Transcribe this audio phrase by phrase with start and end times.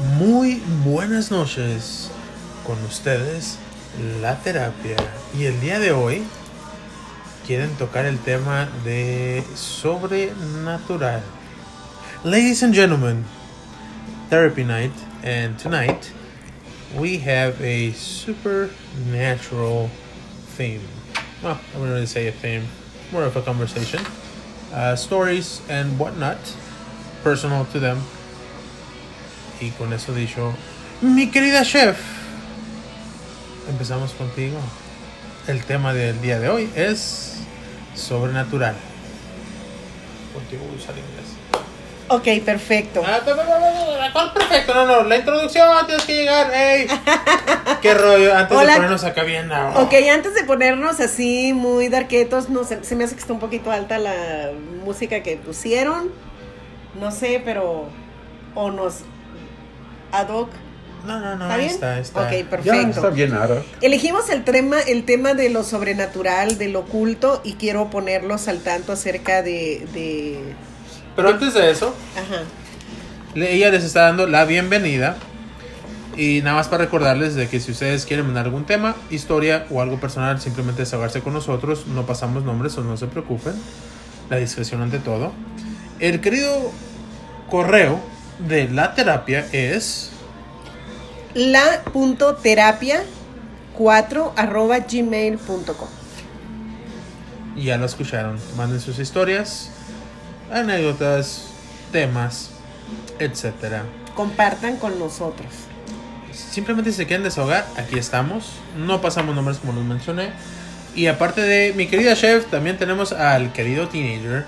[0.00, 2.10] Muy buenas noches
[2.66, 3.58] con ustedes,
[4.22, 4.96] la terapia.
[5.38, 6.22] Y el día de hoy
[7.46, 11.20] quieren tocar el tema de sobrenatural.
[12.24, 13.26] Ladies and gentlemen,
[14.30, 14.92] therapy night,
[15.22, 16.10] and tonight
[16.98, 19.90] we have a supernatural
[20.56, 20.80] theme.
[21.42, 22.66] Well, I wouldn't really say a theme,
[23.12, 24.00] more of a conversation.
[24.72, 26.38] Uh, stories and whatnot,
[27.22, 28.00] personal to them.
[29.60, 30.54] Y con eso dicho,
[31.02, 31.98] mi querida chef,
[33.68, 34.58] empezamos contigo.
[35.46, 37.40] El tema del día de hoy es
[37.94, 38.74] sobrenatural.
[40.32, 41.40] Contigo voy a usar inglés.
[42.08, 43.02] Ok, perfecto.
[43.06, 43.20] Ah,
[44.12, 44.74] ¿Cuál perfecto?
[44.74, 46.52] No, no, la introducción tienes que llegar.
[46.52, 46.88] ¡Ey!
[47.82, 48.34] ¿Qué rollo?
[48.34, 48.72] Antes Hola.
[48.72, 49.46] de ponernos acá bien.
[49.46, 49.74] No.
[49.82, 53.38] Ok, antes de ponernos así muy darquetos, no sé, se me hace que está un
[53.38, 54.50] poquito alta la
[54.84, 56.10] música que pusieron.
[56.98, 57.88] No sé, pero.
[58.56, 59.02] O nos.
[60.12, 60.50] Ad hoc.
[61.06, 61.70] No, no, no, ¿Está ahí bien?
[61.74, 62.20] está, está.
[62.26, 62.88] Ok, Ya perfecto.
[62.90, 63.62] está bien, Ara.
[63.80, 68.58] Elegimos el tema, el tema de lo sobrenatural, de lo oculto, y quiero ponerlos al
[68.60, 69.86] tanto acerca de.
[69.94, 70.38] de
[71.16, 72.42] Pero antes de eso, ajá.
[73.34, 75.16] ella les está dando la bienvenida.
[76.16, 79.80] Y nada más para recordarles de que si ustedes quieren mandar algún tema, historia o
[79.80, 81.86] algo personal, simplemente desahogarse con nosotros.
[81.86, 83.54] No pasamos nombres o no se preocupen.
[84.28, 85.32] La discreción ante todo.
[85.98, 86.72] El querido
[87.48, 88.00] correo
[88.46, 90.10] de la terapia es...
[91.34, 93.02] La.terapia
[93.74, 95.88] 4 arroba gmail.com.
[97.56, 98.38] Ya lo escucharon.
[98.56, 99.70] Manden sus historias,
[100.52, 101.46] anécdotas,
[101.92, 102.50] temas,
[103.18, 103.84] etcétera.
[104.14, 105.48] Compartan con nosotros.
[106.32, 108.52] Simplemente si se quieren desahogar, aquí estamos.
[108.76, 110.30] No pasamos nombres como los mencioné.
[110.96, 114.44] Y aparte de mi querida chef, también tenemos al querido teenager.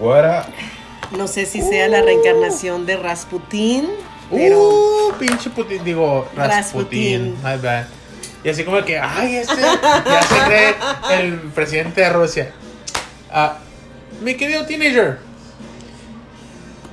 [0.00, 0.52] What up?
[1.16, 3.88] No sé si sea la reencarnación de Rasputín,
[4.30, 7.34] pero Uh, pinche Putin, digo, Rasputin.
[7.34, 7.34] Rasputin.
[7.42, 7.84] My bad.
[8.42, 10.74] Y así como que, ay, este ya se cree
[11.20, 12.52] el presidente de Rusia.
[13.30, 13.58] Ah,
[14.22, 15.18] mi querido teenager,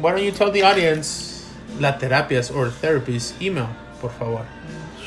[0.01, 1.45] why don't you tell the audience
[1.79, 3.67] la terapias or therapies email,
[4.01, 4.41] por favor.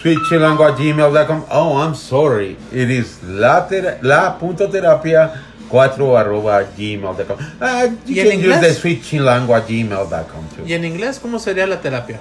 [0.03, 1.44] Switchlanguagemail.com.
[1.50, 2.59] Oh, I'm sorry.
[2.72, 3.67] It is la,
[4.03, 5.33] la punto terapia
[5.70, 7.38] 4 arroba gmail.com.
[7.60, 10.66] Uh, ¿Y you en can use the switchlanguagemail.com too.
[10.66, 12.20] Y en inglés, ¿cómo sería la terapia?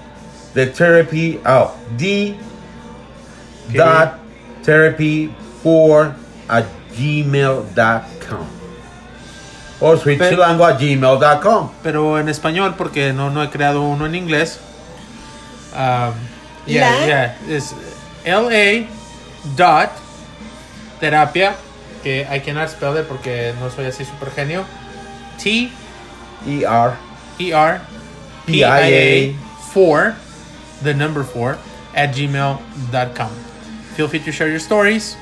[0.53, 2.35] The therapy, oh, D
[3.65, 3.77] Okay.
[3.77, 4.15] dot
[4.63, 5.33] therapy
[5.63, 6.13] 4
[6.49, 6.65] at
[6.97, 8.45] gmail.com.
[9.79, 11.71] Or switchlanguagemail.com.
[11.81, 14.59] Pero en español, porque no, no he creado uno en inglés.
[15.73, 16.13] Um,
[16.67, 17.37] yeah, La- yeah.
[17.49, 17.73] Es
[18.25, 18.87] LA
[19.57, 19.89] dot
[20.99, 21.55] terapia,
[22.03, 24.65] que I cannot spell it porque no soy así super genio.
[25.41, 25.71] T
[26.45, 26.93] E-R.
[27.39, 27.81] E R
[28.45, 29.35] P I A
[29.73, 30.15] 4,
[30.83, 31.57] the number 4,
[31.95, 33.29] at gmail.com.
[33.95, 35.15] Feel free to share your stories.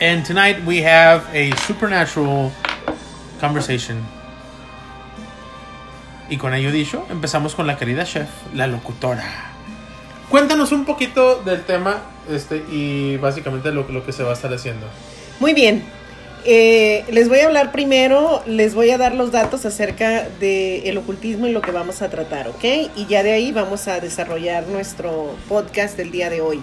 [0.00, 2.52] And tonight we have a supernatural
[3.40, 4.06] conversation.
[6.28, 9.24] Y con ello dicho, empezamos con la querida chef, la locutora.
[10.28, 14.52] Cuéntanos un poquito del tema este, y básicamente lo, lo que se va a estar
[14.54, 14.86] haciendo.
[15.40, 15.82] Muy bien.
[16.44, 21.46] Eh, les voy a hablar primero, les voy a dar los datos acerca del ocultismo
[21.46, 22.64] y lo que vamos a tratar, ¿ok?
[22.96, 26.60] Y ya de ahí vamos a desarrollar nuestro podcast del día de hoy.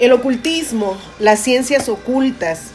[0.00, 2.70] El ocultismo, las ciencias ocultas,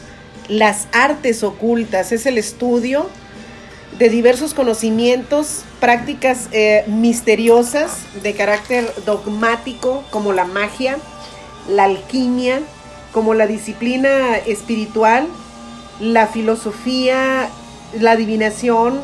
[0.48, 3.10] las artes ocultas, es el estudio
[3.98, 10.96] de diversos conocimientos, prácticas eh, misteriosas de carácter dogmático, como la magia,
[11.68, 12.60] la alquimia,
[13.12, 15.26] como la disciplina espiritual,
[16.00, 17.48] la filosofía,
[17.98, 19.00] la adivinación,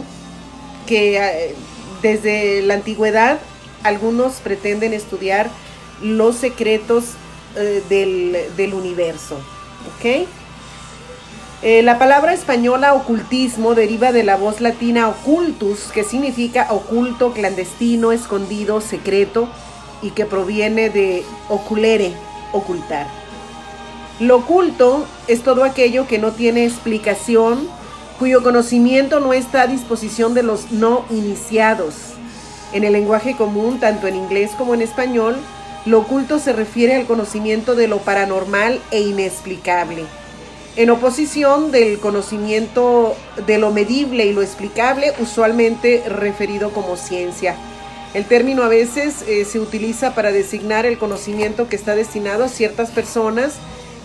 [0.86, 1.54] que eh,
[2.02, 3.38] desde la antigüedad
[3.82, 5.50] algunos pretenden estudiar
[6.02, 7.14] los secretos
[7.56, 9.38] eh, del, universo.
[11.62, 18.12] Eh, la palabra española ocultismo deriva de la voz latina occultus, que significa oculto, clandestino,
[18.12, 19.48] escondido, secreto,
[20.02, 22.12] y que proviene de oculere,
[22.52, 23.23] ocultar.
[24.20, 27.68] Lo oculto es todo aquello que no tiene explicación,
[28.18, 31.94] cuyo conocimiento no está a disposición de los no iniciados.
[32.72, 35.36] En el lenguaje común, tanto en inglés como en español,
[35.84, 40.04] lo oculto se refiere al conocimiento de lo paranormal e inexplicable
[40.76, 43.16] en oposición del conocimiento
[43.46, 47.56] de lo medible y lo explicable, usualmente referido como ciencia.
[48.12, 52.48] El término a veces eh, se utiliza para designar el conocimiento que está destinado a
[52.48, 53.54] ciertas personas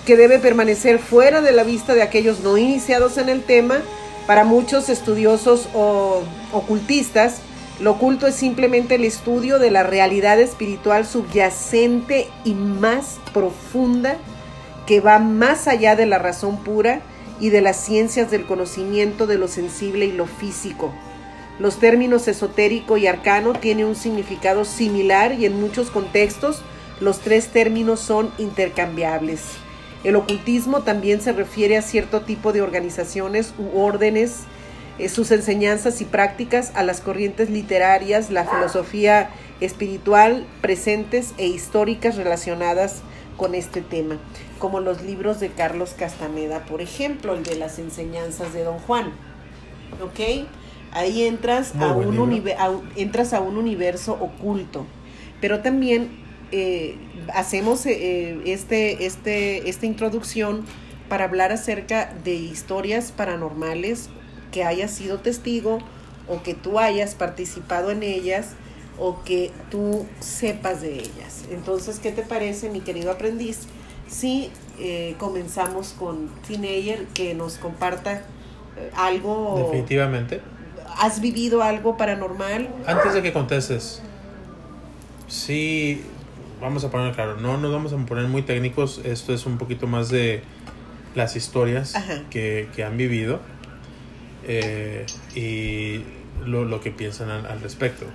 [0.10, 3.84] que debe permanecer fuera de la vista de aquellos no iniciados en el tema.
[4.26, 7.42] Para muchos estudiosos o ocultistas,
[7.80, 14.18] Lo oculto es simplemente el estudio de la realidad espiritual subyacente y más profunda
[14.88, 17.02] que va más allá de la razón pura
[17.40, 20.92] y de las ciencias del conocimiento de lo sensible y lo físico.
[21.60, 26.64] Los términos esotérico y arcano tienen un significado similar y en muchos contextos
[27.00, 29.69] los tres términos son intercambiables.
[30.04, 34.44] El ocultismo también se refiere a cierto tipo de organizaciones u órdenes,
[34.98, 39.30] eh, sus enseñanzas y prácticas, a las corrientes literarias, la filosofía
[39.60, 43.02] espiritual presentes e históricas relacionadas
[43.36, 44.18] con este tema,
[44.58, 49.12] como los libros de Carlos Castaneda, por ejemplo, el de las enseñanzas de Don Juan.
[50.02, 50.48] ¿Ok?
[50.92, 54.86] Ahí entras, Muy a un, a entras a un universo oculto,
[55.40, 56.10] pero también
[56.52, 56.98] eh,
[57.34, 60.66] hacemos eh, este, este, esta introducción
[61.10, 64.10] para hablar acerca de historias paranormales
[64.52, 65.80] que hayas sido testigo
[66.28, 68.50] o que tú hayas participado en ellas
[69.00, 71.46] o que tú sepas de ellas.
[71.52, 73.62] Entonces, ¿qué te parece, mi querido aprendiz?
[74.08, 78.24] Si eh, comenzamos con Teenager que nos comparta
[78.78, 80.42] eh, algo, Definitivamente.
[80.98, 82.70] ¿has vivido algo paranormal?
[82.86, 84.02] Antes de que contestes,
[85.28, 86.04] sí,
[86.60, 89.88] vamos a poner claro, no nos vamos a poner muy técnicos, esto es un poquito
[89.88, 90.42] más de
[91.16, 91.94] las historias
[92.30, 93.40] que, que han vivido
[94.48, 96.04] eh, y
[96.46, 98.06] lo, lo que piensan al, al respecto.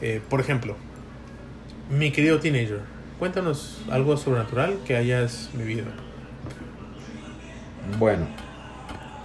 [0.00, 0.76] Eh, por ejemplo,
[1.90, 2.80] mi querido teenager,
[3.18, 5.86] cuéntanos algo sobrenatural que hayas vivido.
[7.98, 8.26] Bueno.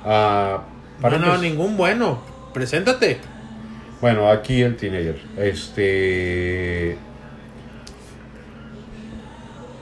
[0.06, 0.64] ah,
[1.02, 2.22] para no, no, ningún bueno.
[2.54, 3.20] Preséntate.
[4.02, 5.22] Bueno, aquí el teenager.
[5.38, 6.98] Este.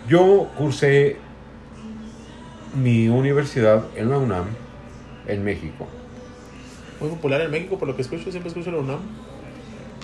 [0.08, 1.18] Yo cursé
[2.76, 4.46] mi universidad en la UNAM,
[5.28, 5.86] en México.
[7.00, 9.00] Muy popular en México, por lo que escucho, siempre escucho la UNAM.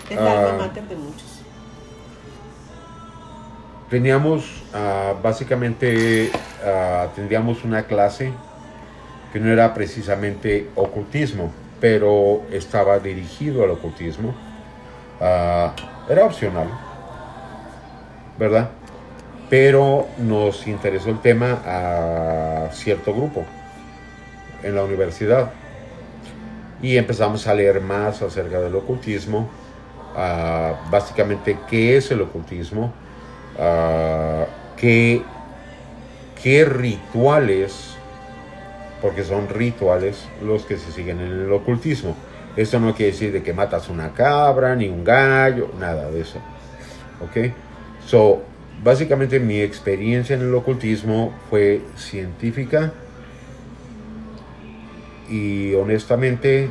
[0.10, 0.68] Es la alma Ah.
[0.68, 1.42] mater de muchos.
[3.90, 6.32] Teníamos, ah, básicamente,
[6.66, 8.32] ah, tendríamos una clase
[9.32, 14.34] que no era precisamente ocultismo, pero estaba dirigido al ocultismo.
[15.20, 16.68] Era opcional,
[18.38, 18.70] ¿verdad?
[19.54, 23.46] Pero nos interesó el tema a cierto grupo
[24.64, 25.52] en la universidad
[26.82, 29.48] y empezamos a leer más acerca del ocultismo,
[30.90, 32.94] básicamente qué es el ocultismo,
[34.76, 35.22] qué,
[36.42, 37.94] qué rituales,
[39.04, 42.16] porque son rituales los que se siguen en el ocultismo.
[42.58, 46.40] Esto no quiere decir de que matas una cabra, ni un gallo, nada de eso.
[47.22, 47.54] ¿Ok?
[48.08, 48.42] So,
[48.84, 52.94] básicamente mi experiencia en el ocultismo fue científica
[55.30, 56.70] y honestamente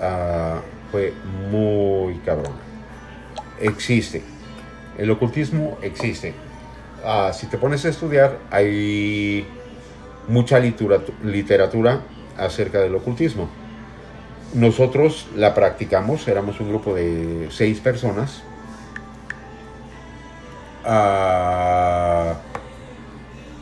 [0.00, 0.60] ah,
[0.90, 1.12] fue
[1.50, 2.52] muy cabrón.
[3.60, 4.22] Existe.
[4.96, 6.34] El ocultismo existe.
[7.04, 9.46] Ah, si te pones a estudiar, hay
[10.28, 12.00] mucha literatura
[12.36, 13.48] acerca del ocultismo.
[14.54, 18.42] Nosotros la practicamos, éramos un grupo de seis personas.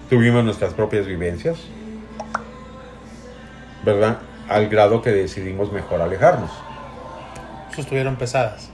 [0.08, 1.58] Tuvimos nuestras propias vivencias,
[3.84, 4.18] ¿verdad?
[4.48, 6.50] Al grado que decidimos mejor alejarnos.
[7.76, 8.70] Estuvieron pesadas.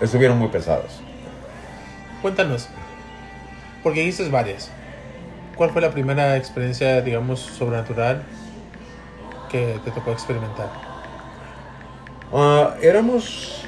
[0.00, 1.00] Estuvieron muy pesados.
[2.20, 2.68] Cuéntanos,
[3.82, 4.70] porque dices varias.
[5.56, 8.22] ¿Cuál fue la primera experiencia, digamos, sobrenatural
[9.50, 10.68] que te tocó experimentar?
[12.32, 13.64] Ah, éramos,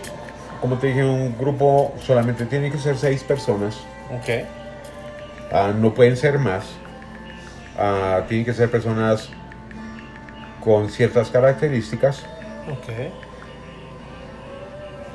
[0.61, 3.76] como te dije, un grupo, solamente tiene que ser seis personas.
[4.11, 4.47] Ok.
[5.52, 6.64] Ah, no pueden ser más.
[7.79, 9.31] Ah, tienen que ser personas
[10.62, 12.25] con ciertas características.
[12.71, 13.12] Ok.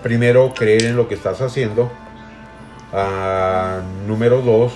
[0.01, 1.91] Primero, creer en lo que estás haciendo.
[2.91, 4.73] Ah, número dos,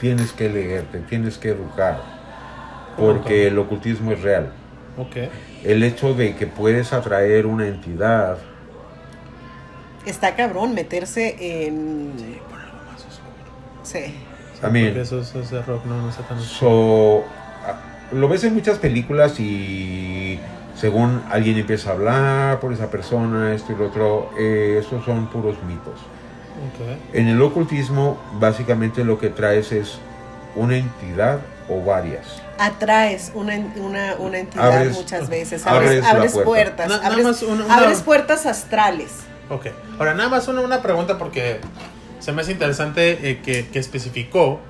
[0.00, 2.02] tienes que leerte, tienes que educar.
[2.96, 4.52] Porque el ocultismo es real.
[4.96, 5.16] Ok.
[5.64, 8.38] El hecho de que puedes atraer una entidad
[10.06, 12.12] Está cabrón meterse en...
[12.50, 13.32] Por algo más oscuro.
[13.82, 14.14] Sí.
[14.60, 14.96] También.
[14.96, 17.24] Eso, eso es de rock, no, no está tan So,
[17.66, 17.80] ah,
[18.12, 20.38] lo ves en muchas películas y
[20.76, 25.26] según alguien empieza a hablar por esa persona, esto y lo otro, eh, esos son
[25.28, 25.94] puros mitos.
[25.94, 27.14] Ok.
[27.14, 29.98] En el ocultismo, básicamente lo que traes es
[30.54, 32.26] una entidad o varias.
[32.58, 35.66] Atraes una, en- una, una entidad Abres- muchas veces.
[35.66, 36.44] abres Abres, abres puerta.
[36.46, 36.88] puertas.
[36.88, 39.10] Nada abres, una- abres puertas astrales.
[39.50, 39.66] Ok.
[39.98, 41.60] Ahora, nada más una, una pregunta porque
[42.20, 44.60] se me hace interesante eh, que, que especificó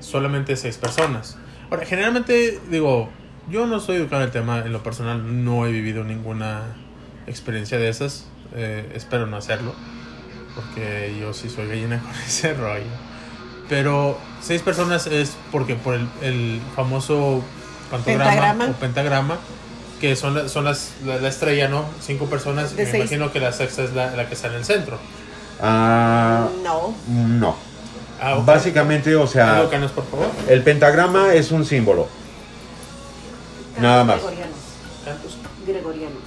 [0.00, 1.36] solamente seis personas.
[1.70, 3.08] Ahora, generalmente, digo,
[3.50, 6.64] Yo no soy educado en el tema, en lo personal no he vivido ninguna
[7.26, 8.26] experiencia de esas.
[8.54, 9.74] Eh, espero no hacerlo,
[10.54, 12.84] porque yo sí soy gallina con ese rollo.
[13.68, 17.42] Pero seis personas es porque por el, el famoso
[17.90, 18.64] pantograma Pentagrama.
[18.66, 19.36] o pentagrama,
[20.00, 21.84] que son, la- son las, la, la estrella, ¿no?
[22.00, 23.02] Cinco personas, De me seis.
[23.04, 24.98] imagino que la sexta es la, la que está en el centro.
[25.60, 26.94] Ah, No.
[27.08, 27.56] no.
[28.20, 28.40] Ah.
[28.44, 30.26] Básicamente, o sea, por favor.
[30.48, 32.08] el pentagrama es un símbolo.
[33.80, 34.16] Nada más.
[34.16, 34.56] Gregorianos.
[35.04, 35.36] Cantos.
[35.66, 36.22] Gregorianos.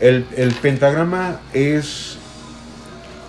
[0.00, 2.18] El, el pentagrama es,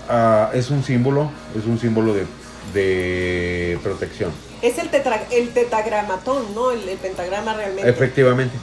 [0.09, 2.25] ah, es un símbolo, es un símbolo de,
[2.73, 4.31] de protección.
[4.61, 6.71] Es el, tetra, el tetragramatón, ¿no?
[6.71, 7.89] El, el pentagrama realmente.
[7.89, 8.55] Efectivamente.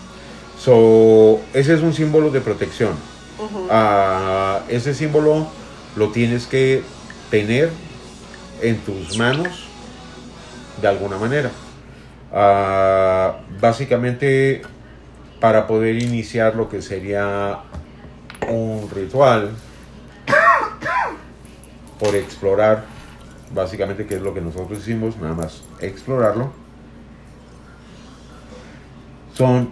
[0.59, 2.95] So, ese es un símbolo de protección.
[3.71, 5.47] Ah, ese símbolo
[5.97, 6.83] lo tienes que
[7.31, 7.71] tener
[8.63, 9.69] en tus manos
[10.81, 11.51] de alguna manera.
[12.33, 14.63] Ah, básicamente,
[15.41, 17.59] para poder iniciar lo que sería
[18.49, 19.51] un ritual,
[21.99, 22.85] por explorar,
[23.53, 26.53] básicamente, que es lo que nosotros hicimos, nada más explorarlo,
[29.35, 29.71] son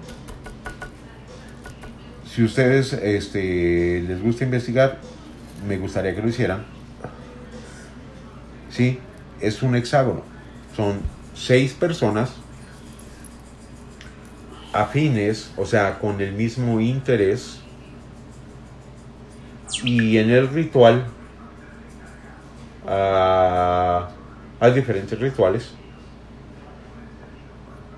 [2.35, 4.99] si ustedes este, les gusta investigar,
[5.69, 6.65] me gustaría que lo hicieran.
[8.71, 8.99] Sí,
[9.41, 10.23] es un hexágono.
[10.75, 11.01] Son
[11.35, 12.33] seis personas
[14.73, 17.61] afines, o sea, con el mismo interés.
[19.85, 21.05] Y en el ritual
[22.87, 24.09] ah,
[24.61, 25.73] hay diferentes rituales,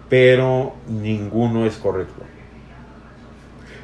[0.08, 2.22] pero ninguno es correcto.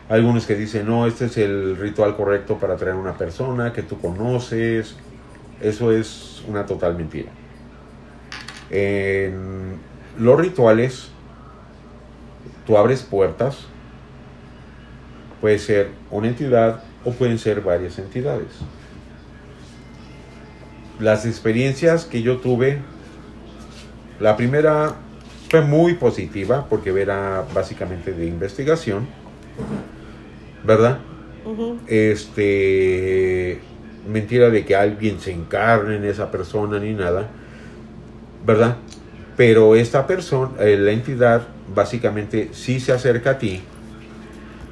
[0.08, 3.82] Algunos que dicen, no, este es el ritual correcto para traer a una persona que
[3.82, 4.96] tú conoces.
[5.60, 7.30] Eso es una total mentira.
[8.70, 9.78] En
[10.18, 11.10] los rituales,
[12.66, 13.58] tú abres puertas.
[15.40, 18.48] Puede ser una entidad o pueden ser varias entidades.
[21.00, 22.78] Las experiencias que yo tuve,
[24.20, 24.94] la primera
[25.48, 29.08] fue muy positiva porque era básicamente de investigación.
[30.64, 30.98] ¿verdad?
[31.86, 33.60] Este,
[34.10, 37.28] mentira de que alguien se encarne en esa persona ni nada,
[38.46, 38.76] ¿verdad?
[39.36, 43.62] Pero esta persona, eh, la entidad, básicamente sí se acerca a ti,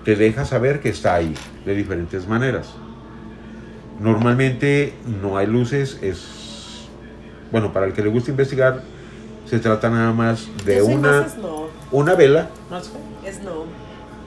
[0.05, 2.75] te deja saber que está ahí de diferentes maneras.
[4.01, 6.89] Normalmente no hay luces, es,
[7.51, 8.83] bueno, para el que le gusta investigar,
[9.45, 11.37] se trata nada más de Yo soy una, más
[11.91, 12.93] una vela Más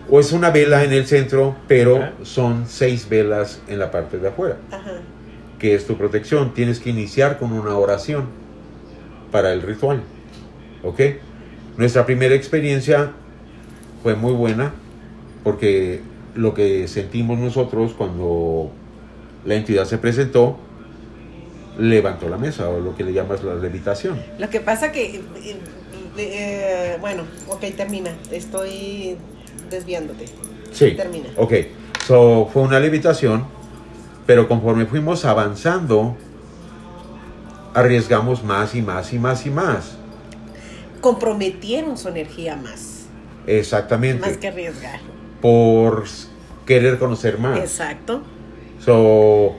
[0.10, 4.28] o es una vela en el centro, pero son seis velas en la parte de
[4.28, 5.00] afuera, Ajá.
[5.58, 6.54] que es tu protección.
[6.54, 8.26] Tienes que iniciar con una oración
[9.32, 10.02] para el ritual.
[10.84, 11.00] ¿Ok?
[11.78, 13.12] Nuestra primera experiencia
[14.04, 14.74] fue muy buena,
[15.44, 16.02] porque
[16.36, 18.72] lo que sentimos nosotros cuando
[19.46, 20.58] la entidad se presentó,
[21.78, 24.22] levantó la mesa, o lo que le llamas la levitación.
[24.38, 25.58] Lo que pasa que, eh,
[26.18, 28.12] eh, bueno, ok, termina.
[28.32, 29.18] Estoy
[29.70, 30.26] desviándote.
[30.72, 30.92] Sí.
[30.92, 31.30] Termina.
[31.38, 31.54] Ok,
[32.06, 33.46] so fue una levitación,
[34.26, 36.16] pero conforme fuimos avanzando,
[37.74, 39.98] arriesgamos más y más y más y más.
[41.00, 43.06] Comprometieron su energía más.
[43.48, 44.22] Exactamente.
[44.22, 45.00] Más que arriesgar.
[45.42, 46.06] Por
[46.66, 47.58] querer conocer más.
[47.58, 48.22] Exacto.
[48.84, 49.54] So,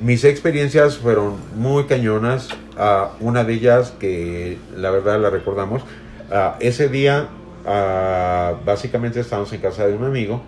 [0.00, 2.48] mis experiencias fueron muy cañonas.
[2.76, 5.82] Ah, una de ellas que la verdad la recordamos.
[6.30, 7.28] ah, ese día,
[7.66, 10.42] ah, básicamente estábamos en casa de un amigo,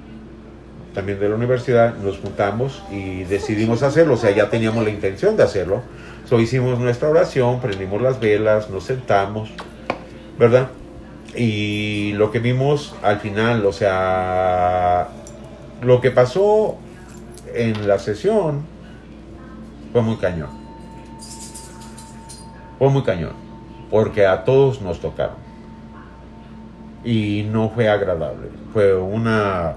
[0.95, 4.14] también de la universidad, nos juntamos y decidimos hacerlo.
[4.14, 5.83] O sea, ya teníamos la intención de hacerlo.
[6.28, 9.50] So, hicimos nuestra oración, prendimos las velas, nos sentamos,
[10.38, 10.69] ¿verdad?
[11.35, 15.09] Y lo que vimos al final, o sea,
[15.81, 16.78] lo que pasó
[17.54, 18.62] en la sesión
[19.92, 20.50] fue muy cañón.
[22.78, 23.32] Fue muy cañón.
[23.90, 25.37] Porque a todos nos tocaron.
[27.04, 28.49] Y no fue agradable.
[28.73, 29.76] Fue una.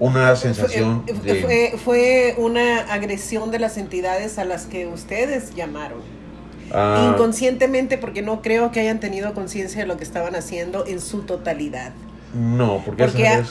[0.00, 1.42] Una sensación Fue, de.
[1.42, 6.00] fue, fue una agresión de las entidades a las que ustedes llamaron.
[6.72, 11.00] ah, Inconscientemente, porque no creo que hayan tenido conciencia de lo que estaban haciendo en
[11.00, 11.92] su totalidad.
[12.34, 13.06] No, porque, a-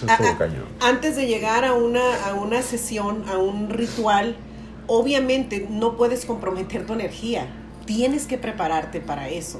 [0.07, 0.65] a- a- cañón.
[0.81, 4.35] antes de llegar a una, a una sesión, a un ritual,
[4.87, 7.47] obviamente no puedes comprometer tu energía.
[7.85, 9.59] Tienes que prepararte para eso.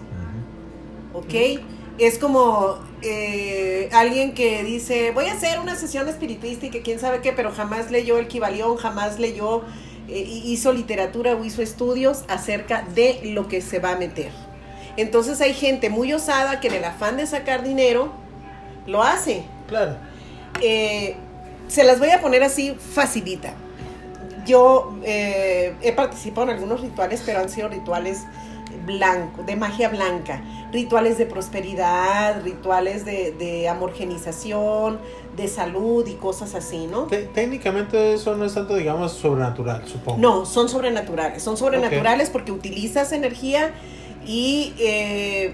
[1.14, 1.62] ¿ok?
[2.00, 7.00] Es como eh, alguien que dice, voy a hacer una sesión espiritista y que quién
[7.00, 9.62] sabe qué, pero jamás leyó el Kibalión, jamás leyó,
[10.10, 14.32] eh, hizo literatura o hizo estudios acerca de lo que se va a meter.
[14.98, 18.12] Entonces hay gente muy osada que en el afán de sacar dinero
[18.86, 19.44] lo hace.
[19.68, 19.96] Claro.
[20.62, 21.16] Eh,
[21.68, 23.54] se las voy a poner así facilita.
[24.46, 28.24] Yo eh, he participado en algunos rituales, pero han sido rituales
[28.86, 30.42] blanco, de magia blanca,
[30.74, 35.00] rituales de prosperidad, rituales de, de amorgenización,
[35.38, 37.04] de salud y cosas así, ¿no?
[37.04, 40.20] Te- técnicamente eso no es tanto, digamos, sobrenatural, supongo.
[40.20, 41.42] No, son sobrenaturales.
[41.42, 43.72] Son sobrenaturales porque utilizas energía
[44.28, 45.54] y eh,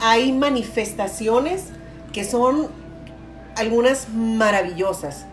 [0.00, 1.64] hay manifestaciones
[2.12, 2.68] que son
[3.56, 5.26] algunas maravillosas.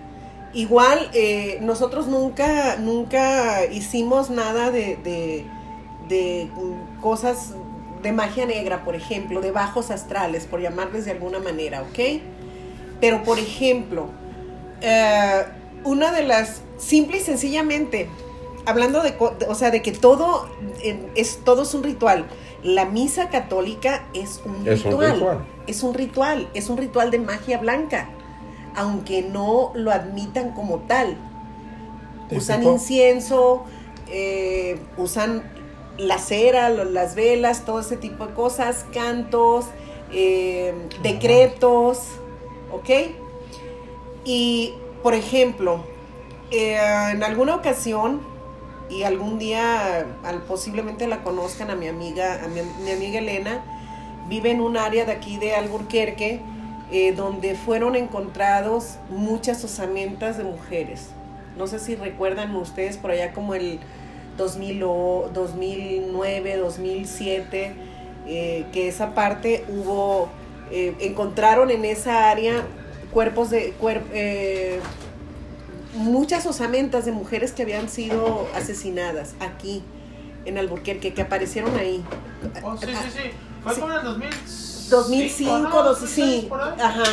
[0.54, 5.46] Igual, eh, nosotros nunca, nunca hicimos nada de, de,
[6.08, 6.50] de,
[7.02, 7.54] cosas
[8.02, 12.22] de magia negra, por ejemplo, de bajos astrales, por llamarles de alguna manera, ¿ok?
[13.00, 14.08] Pero, por ejemplo,
[14.82, 15.44] eh,
[15.84, 18.10] una de las, simple y sencillamente,
[18.66, 19.16] hablando de-
[19.48, 20.50] o sea, de que todo
[20.82, 22.26] eh, es, todo es un ritual.
[22.64, 25.46] La misa católica es un Es un ritual.
[25.70, 28.10] Es un ritual, es un ritual de magia blanca,
[28.76, 31.16] aunque no lo admitan como tal.
[32.32, 33.66] Usan incienso,
[34.08, 35.44] eh, usan
[36.00, 39.68] la cera, las velas, todo ese tipo de cosas, cantos,
[40.12, 40.74] eh,
[41.04, 42.00] decretos,
[42.72, 42.90] ¿ok?
[44.26, 44.74] Y,
[45.04, 45.84] por ejemplo,
[46.50, 46.80] eh,
[47.12, 48.22] en alguna ocasión,
[48.90, 53.79] y algún día al, posiblemente la conozcan a mi amiga, a mi, mi amiga Elena,
[54.30, 56.40] vive en un área de aquí de Alburquerque,
[56.92, 61.10] eh, donde fueron encontrados muchas osamentas de mujeres.
[61.58, 63.80] No sé si recuerdan ustedes por allá como el
[64.38, 67.74] 2000 o 2009, 2007,
[68.28, 70.30] eh, que esa parte hubo,
[70.72, 72.64] eh, encontraron en esa área
[73.12, 73.74] cuerpos de,
[75.96, 79.84] muchas osamentas de mujeres que habían sido asesinadas aquí
[80.46, 82.04] en Alburquerque, que aparecieron ahí.
[82.64, 83.49] Oh, sí, sí, sí.
[83.64, 83.82] Fue Sí.
[83.82, 84.30] como en el 2000
[84.90, 85.84] 2005, ¿no?
[85.84, 86.74] dos- 2006, sí, por ahí.
[86.82, 87.04] ajá.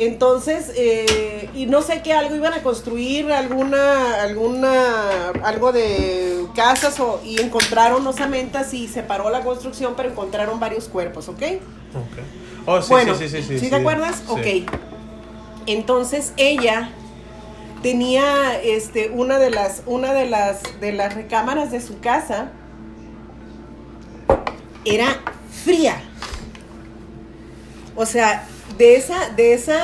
[0.00, 7.00] Entonces, eh, y no sé qué, algo iban a construir, alguna, alguna, algo de casas
[7.00, 11.42] o, y encontraron osamentas y se paró la construcción, pero encontraron varios cuerpos, ¿ok?
[11.94, 12.18] Ok.
[12.66, 13.70] Oh, sí, bueno, sí, sí, sí, sí.
[13.70, 14.22] te acuerdas?
[14.24, 14.64] Sí.
[14.66, 14.72] Ok.
[15.66, 16.90] Entonces ella
[17.82, 22.50] tenía este una de las una de las de las recámaras de su casa
[24.84, 25.06] era
[25.58, 26.00] fría.
[27.96, 29.78] O sea, de esa de esa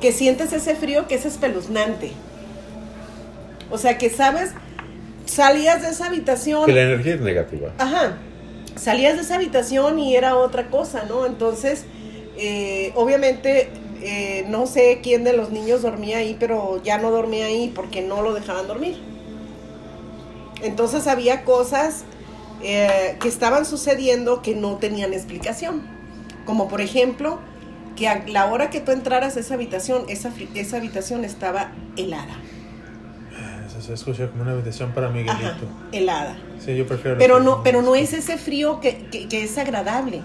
[0.00, 2.12] que sientes ese frío que es espeluznante.
[3.70, 4.52] O sea, que sabes
[5.26, 7.72] salías de esa habitación Que la energía es negativa.
[7.78, 8.18] Ajá.
[8.76, 11.26] Salías de esa habitación y era otra cosa, ¿no?
[11.26, 11.84] Entonces,
[12.36, 13.68] eh, obviamente,
[14.02, 18.02] eh, no sé quién de los niños dormía ahí, pero ya no dormía ahí porque
[18.02, 18.96] no lo dejaban dormir.
[20.62, 22.04] Entonces había cosas
[22.62, 25.82] eh, que estaban sucediendo que no tenían explicación.
[26.44, 27.38] Como por ejemplo,
[27.96, 32.36] que a la hora que tú entraras a esa habitación, esa, esa habitación estaba helada.
[33.66, 35.66] Eso se escucha como una habitación para Ajá, Miguelito.
[35.92, 36.36] helada.
[36.64, 37.18] Sí, yo prefiero.
[37.18, 40.22] Pero no, pero no es ese frío que, que- que es agradable.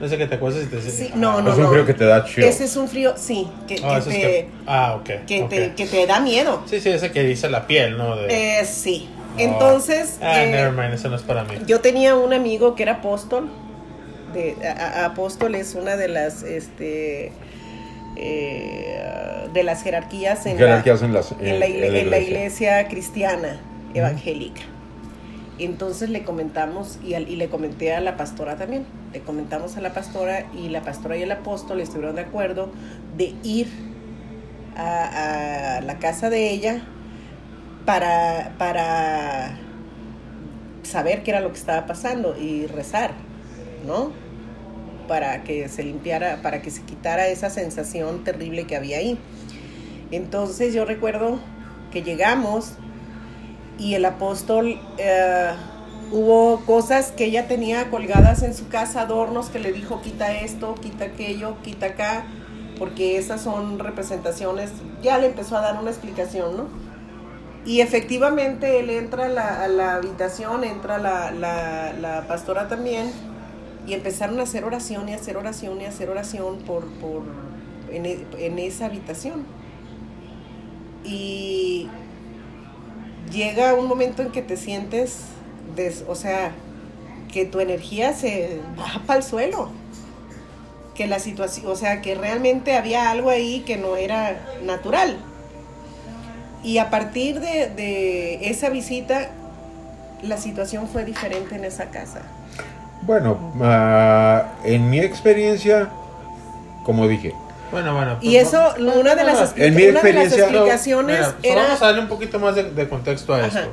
[0.00, 1.70] No sé que te acuestas y te Sí, no, no, es un no.
[1.70, 2.44] frío que te da chill.
[2.44, 4.48] Ese es un frío, sí, que, Ah, que eso es te, que.
[4.66, 5.10] Ah, ok.
[5.26, 5.48] que, ok.
[5.48, 6.62] te, que te da miedo.
[6.66, 8.14] Sí, sí, ese que dice la piel, ¿no?
[8.16, 8.58] De...
[8.60, 9.08] Eh, sí.
[9.38, 11.54] Entonces, Ah, eh, never mind, eso no es para mí.
[11.66, 13.48] yo tenía un amigo que era apóstol.
[14.32, 17.32] De, a- a- apóstol es una de las, este,
[18.16, 23.60] eh, de las jerarquías en, Jerarquías la, en, las, en, la, en la iglesia cristiana
[23.94, 24.62] evangélica.
[25.58, 28.84] Entonces le comentamos y, al- y le comenté a la pastora también.
[29.12, 32.70] Le comentamos a la pastora y la pastora y el apóstol estuvieron de acuerdo
[33.16, 33.68] de ir
[34.76, 36.82] a, a la casa de ella
[37.86, 39.56] para, para
[40.82, 43.12] saber qué era lo que estaba pasando y rezar,
[43.86, 44.10] ¿no?
[45.08, 49.18] Para que se limpiara, para que se quitara esa sensación terrible que había ahí.
[50.10, 51.38] Entonces yo recuerdo
[51.92, 52.72] que llegamos
[53.78, 55.52] y el apóstol eh,
[56.10, 60.74] hubo cosas que ella tenía colgadas en su casa, adornos que le dijo quita esto,
[60.74, 62.24] quita aquello, quita acá,
[62.78, 64.70] porque esas son representaciones,
[65.02, 66.85] ya le empezó a dar una explicación, ¿no?
[67.66, 73.10] Y efectivamente él entra a la, a la habitación, entra la, la, la pastora también,
[73.86, 77.24] y empezaron a hacer oración y hacer oración y hacer oración por, por
[77.90, 79.46] en, e- en esa habitación.
[81.04, 81.88] Y
[83.32, 85.26] llega un momento en que te sientes,
[86.08, 86.52] o sea,
[87.32, 89.70] que tu energía se baja para el suelo.
[90.94, 95.18] Que la situación, o sea, que realmente había algo ahí que no era natural.
[96.62, 99.28] Y a partir de, de esa visita,
[100.22, 102.22] la situación fue diferente en esa casa.
[103.02, 105.88] Bueno, ah, en mi experiencia,
[106.84, 107.34] como dije.
[107.70, 108.16] Bueno, bueno.
[108.20, 111.26] Y pues, eso, no- una de las, En mi una de las experiencia- explicaciones Mira,
[111.26, 111.62] solo era...
[111.64, 113.46] Vamos a darle un poquito más de, de contexto a Ajá.
[113.46, 113.72] esto.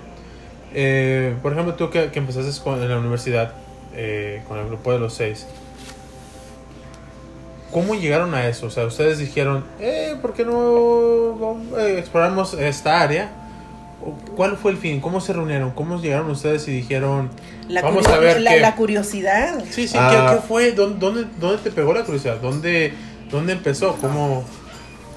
[0.76, 3.54] Eh, por ejemplo, tú que, que empezaste con- en la universidad
[3.96, 5.46] eh, con el grupo de los seis,
[7.74, 8.68] ¿cómo llegaron a eso?
[8.68, 13.30] O sea, ustedes dijeron, eh, ¿por qué no eh, exploramos esta área?
[14.06, 15.00] ¿O ¿Cuál fue el fin?
[15.02, 15.72] ¿Cómo se reunieron?
[15.72, 17.30] ¿Cómo llegaron ustedes y dijeron,
[17.68, 19.64] La, vamos a ver la, qué- la curiosidad.
[19.70, 20.28] sí, sí, Ah.
[20.32, 20.72] ¿qué, qué fue?
[20.74, 22.38] ¿Dónde, dónde, dónde te pegó la curiosidad?
[22.42, 22.94] ¿Dónde,
[23.32, 23.96] dónde empezó?
[23.96, 24.44] ¿Cómo,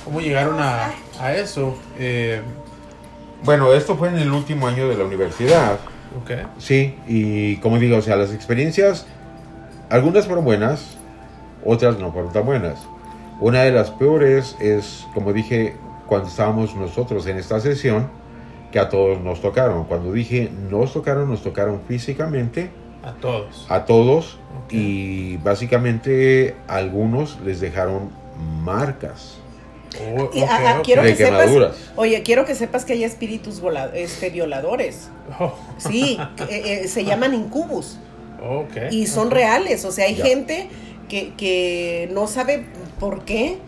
[0.05, 1.77] cómo llegaron a, a eso?
[1.99, 2.40] Eh,
[3.42, 5.79] Bueno, esto fue en el último año de la universidad.
[6.23, 6.31] ok.
[6.59, 9.05] Sí, y como digo, o sea, las experiencias,
[9.90, 10.97] algunas fueron buenas,
[11.66, 12.79] otras no fueron tan buenas.
[13.40, 15.74] Una de las peores es, como dije,
[16.07, 18.09] cuando estábamos nosotros en esta sesión,
[18.72, 19.85] que a todos nos tocaron.
[19.85, 22.70] Cuando dije nos tocaron, nos tocaron físicamente
[23.02, 23.66] A todos.
[23.68, 24.38] a todos
[24.70, 28.11] y básicamente a algunos les dejaron
[28.62, 29.38] marcas.
[30.18, 30.85] Oh, ah, ah, ok.
[30.85, 31.76] quiero De que sepas, quemaduras.
[31.96, 35.09] oye, quiero que sepas que hay espíritus vola- este, violadores.
[35.40, 36.18] Oh, Sí,
[36.50, 37.98] eh, eh, se llaman incubus
[38.90, 39.85] y son reales.
[39.85, 40.68] O sea, hay gente
[41.09, 42.66] que, que no sabe
[43.01, 43.59] por qué,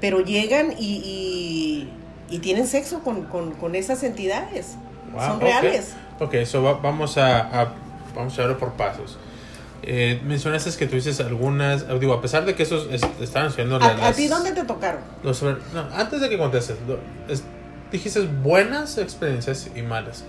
[0.00, 1.88] pero llegan y,
[2.28, 4.76] y, y tienen sexo con, con, con esas entidades.
[5.12, 5.42] Wow, son ok.
[5.42, 5.94] reales.
[6.20, 7.72] Ok, so va- vamos a, a-
[8.14, 9.18] vamos a verlo por pasos.
[9.86, 13.86] Eh, mencionaste que tuviste algunas, eh, digo, a pesar de que esos es- estaban la-
[13.86, 15.00] ¿A, a ti dónde te tocaron?
[15.22, 15.42] los
[15.74, 16.98] no, antes de que contestes, lo-
[17.32, 17.42] es-
[17.92, 20.24] dijiste buenas experiencias y malas.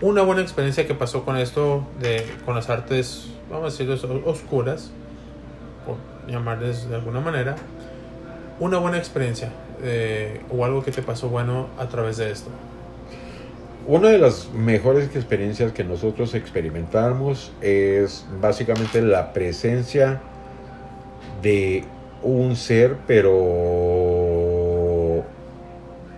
[0.00, 4.26] Una buena experiencia que pasó con esto, de, con las artes, vamos a decirlo, os-
[4.38, 4.90] oscuras,
[6.30, 7.56] llamarles de alguna manera.
[8.58, 9.50] Una buena experiencia
[9.82, 12.50] eh, o algo que te pasó bueno a través de esto.
[13.86, 20.20] Una de las mejores experiencias que nosotros experimentamos es básicamente la presencia
[21.42, 21.84] de
[22.22, 24.04] un ser, pero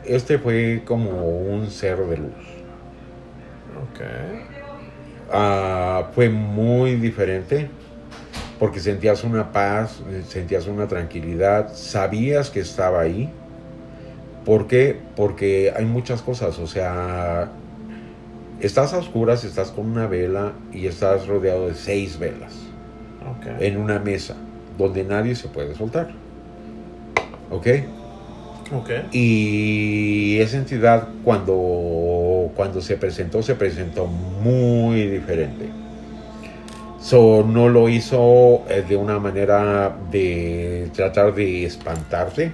[0.04, 2.32] este fue como un ser de luz.
[3.92, 4.00] Ok.
[5.30, 7.70] Ah, fue muy diferente
[8.62, 13.28] porque sentías una paz, sentías una tranquilidad, sabías que estaba ahí.
[14.44, 14.96] ¿Por qué?
[15.16, 17.48] Porque hay muchas cosas, o sea,
[18.60, 22.52] estás a oscuras, estás con una vela y estás rodeado de seis velas
[23.36, 23.60] Ok.
[23.60, 24.36] en una mesa
[24.78, 26.12] donde nadie se puede soltar.
[27.50, 27.66] ¿Ok?
[28.76, 28.90] Ok.
[29.10, 35.81] Y esa entidad cuando, cuando se presentó, se presentó muy diferente.
[37.02, 42.52] So, no lo hizo eh, de una manera de tratar de espantarte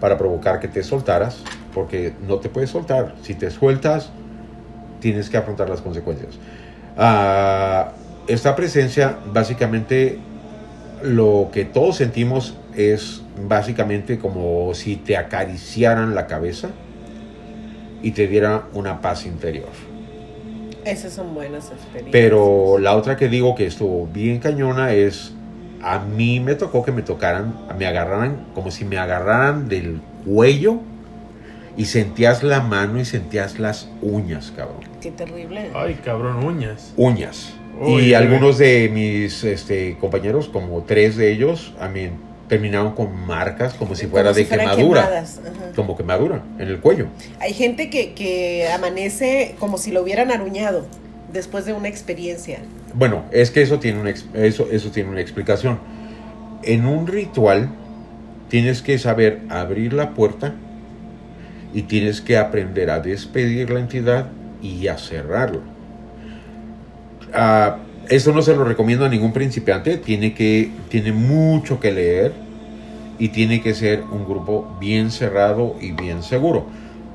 [0.00, 1.40] para provocar que te soltaras,
[1.72, 3.14] porque no te puedes soltar.
[3.22, 4.10] Si te sueltas,
[4.98, 6.40] tienes que afrontar las consecuencias.
[6.96, 7.92] Ah,
[8.26, 10.18] esta presencia, básicamente,
[11.04, 16.70] lo que todos sentimos es básicamente como si te acariciaran la cabeza
[18.02, 19.89] y te diera una paz interior.
[20.84, 22.12] Esas son buenas experiencias.
[22.12, 25.32] Pero la otra que digo que estuvo bien cañona es,
[25.82, 30.80] a mí me tocó que me tocaran, me agarraran, como si me agarraran del cuello
[31.76, 34.80] y sentías la mano y sentías las uñas, cabrón.
[35.00, 35.70] Qué terrible.
[35.74, 36.92] Ay, cabrón, uñas.
[36.96, 37.54] Uñas.
[37.80, 42.10] Uy, y algunos de mis este, compañeros, como tres de ellos, a mí
[42.50, 45.24] terminaron con marcas como si Como fuera de quemadura.
[45.76, 47.06] Como quemadura en el cuello.
[47.38, 50.84] Hay gente que, que amanece como si lo hubieran aruñado
[51.32, 52.58] después de una experiencia.
[52.92, 55.78] Bueno, es que eso tiene una, eso, eso tiene una explicación.
[56.64, 57.70] En un ritual
[58.48, 60.52] tienes que saber abrir la puerta
[61.72, 64.26] y tienes que aprender a despedir la entidad
[64.60, 65.62] y a cerrarlo.
[67.32, 67.78] Ah,
[68.10, 72.34] esto no se lo recomiendo a ningún principiante, tiene, que, tiene mucho que leer
[73.18, 76.66] y tiene que ser un grupo bien cerrado y bien seguro.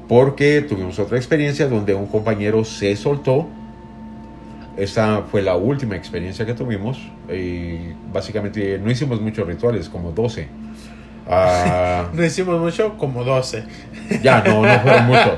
[0.07, 3.47] Porque tuvimos otra experiencia donde un compañero se soltó
[4.77, 6.99] esta fue la última experiencia que tuvimos.
[7.29, 10.47] Y básicamente no hicimos muchos rituales, como 12.
[11.27, 13.63] Ah, No hicimos mucho, como 12.
[14.21, 15.33] ya, no, no fueron muchos.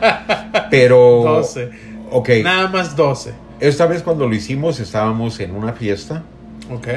[0.71, 1.69] Pero, 12.
[2.11, 3.33] ok, Nada más 12.
[3.59, 6.23] Esta vez cuando lo hicimos estábamos en una fiesta
[6.71, 6.87] Ok.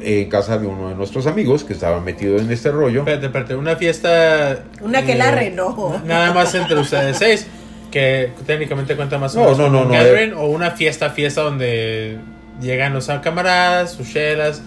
[0.00, 3.00] en casa de uno de nuestros amigos que estaba metido en este rollo.
[3.00, 3.54] Espérate, espérate.
[3.56, 4.60] Una fiesta.
[4.80, 6.00] Una que eh, la renó.
[6.04, 7.46] Nada más entre ustedes seis.
[7.90, 10.72] Que técnicamente cuenta más o No, menos no, como no, un no, gathering o una
[10.72, 12.18] fiesta, fiesta donde
[12.60, 14.62] llegan los camaradas, sus chelas.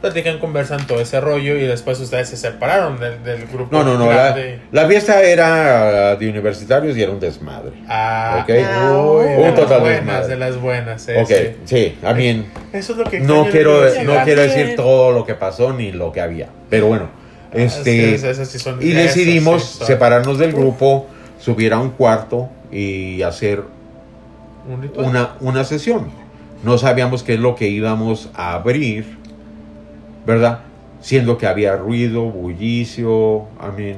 [0.00, 3.68] Platican, conversan todo ese rollo y después ustedes se separaron del, del grupo.
[3.76, 4.12] No, no, no.
[4.12, 4.36] La,
[4.72, 7.72] la fiesta era de universitarios y era un desmadre.
[7.88, 8.50] Ah, Ok.
[8.64, 10.28] Ah, uy, de un las total buenas, desmadre.
[10.28, 11.02] de las buenas.
[11.02, 11.56] sí, ok, sí.
[11.64, 15.24] sí, I mean, Eso es lo que no de quiero, no quiero decir todo lo
[15.24, 16.48] que pasó ni lo que había.
[16.70, 17.08] Pero bueno,
[17.52, 18.14] este.
[18.14, 21.06] Esas- esas sí son- Y esas decidimos son- separarnos del grupo,
[21.40, 23.62] subir a un cuarto y hacer
[24.68, 26.10] un una, una sesión.
[26.64, 29.15] No sabíamos qué es lo que íbamos a abrir,
[30.26, 30.60] ¿verdad?
[31.00, 33.96] Siendo que había ruido, bullicio, I mean,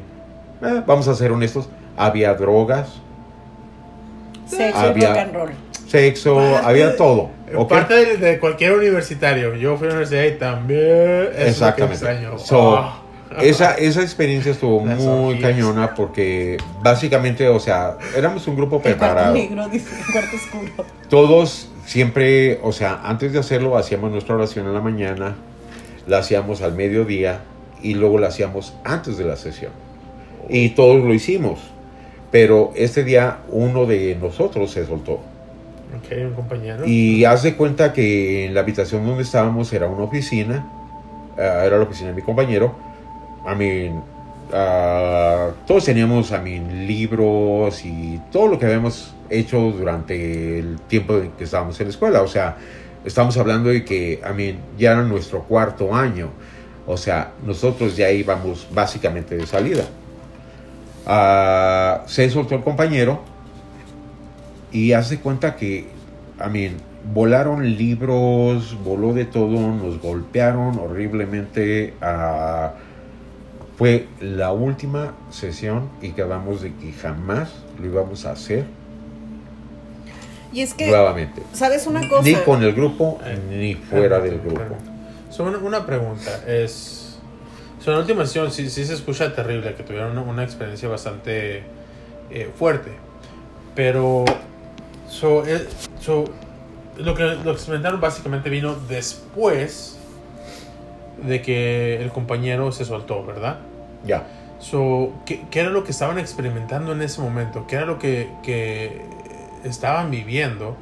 [0.62, 3.00] eh, vamos a ser honestos, había drogas,
[4.46, 5.50] Sexo Había- rock and roll.
[5.88, 7.30] sexo, Parte había todo.
[7.54, 7.68] ¿ok?
[7.68, 9.54] Parte de, de cualquier universitario.
[9.54, 11.28] Yo fui a la universidad y también.
[11.36, 11.80] Es Exactamente.
[11.80, 12.38] Lo que extraño.
[12.38, 12.76] So,
[13.30, 13.42] Ah.
[13.42, 18.98] Esa, esa experiencia estuvo muy cañona porque básicamente, o sea, éramos un grupo El cuarto
[18.98, 19.34] preparado.
[19.34, 20.86] negro, dice, el cuarto oscuro.
[21.10, 25.34] Todos siempre, o sea, antes de hacerlo hacíamos nuestra oración en la mañana,
[26.08, 27.40] la hacíamos al mediodía
[27.82, 29.72] y luego la hacíamos antes de la sesión.
[30.48, 31.60] Y todos lo hicimos.
[32.30, 35.12] Pero este día uno de nosotros se soltó.
[35.14, 36.86] Ok, un compañero.
[36.86, 40.66] Y haz de cuenta que en la habitación donde estábamos era una oficina,
[41.38, 42.74] ah, era la oficina de mi compañero.
[43.46, 44.02] I mean,
[44.52, 51.20] ah, todos teníamos, I mean, libros y todo lo que habíamos hecho durante el tiempo
[51.36, 52.22] que estábamos en la escuela.
[52.22, 52.56] O sea,
[53.04, 56.30] estamos hablando de que, I mean, ya era nuestro cuarto año.
[56.86, 59.84] O sea, nosotros ya íbamos básicamente de salida.
[61.06, 63.22] Ah, se soltó el compañero
[64.72, 65.88] y hace cuenta que,
[66.44, 66.76] I mean,
[67.12, 71.94] volaron libros, voló de todo, nos golpearon horriblemente.
[72.00, 72.72] ah,
[73.78, 78.66] fue la última sesión y quedamos de que jamás lo íbamos a hacer
[80.52, 81.42] Y es que, nuevamente.
[81.52, 82.22] ¿sabes una cosa?
[82.22, 84.82] Ni con el grupo, Eh, ni fuera del permíteme, grupo.
[85.30, 87.18] So, una, pregunta es.
[87.80, 90.88] So, en la última sesión sí, sí se escucha terrible que tuvieron una, una experiencia
[90.88, 91.64] bastante
[92.30, 92.92] eh, fuerte.
[93.74, 94.24] Pero.
[95.08, 95.66] So, eh,
[96.00, 96.24] so,
[96.96, 99.98] lo que lo que experimentaron básicamente vino después
[101.22, 103.58] de que el compañero se soltó, ¿verdad?
[104.04, 104.26] Ya.
[104.60, 107.66] So, ¿qué, qué era lo que estaban experimentando en ese momento?
[107.68, 109.02] ¿Qué era lo que, que
[109.64, 110.76] estaban viviendo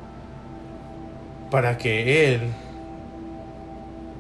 [1.50, 2.40] para que él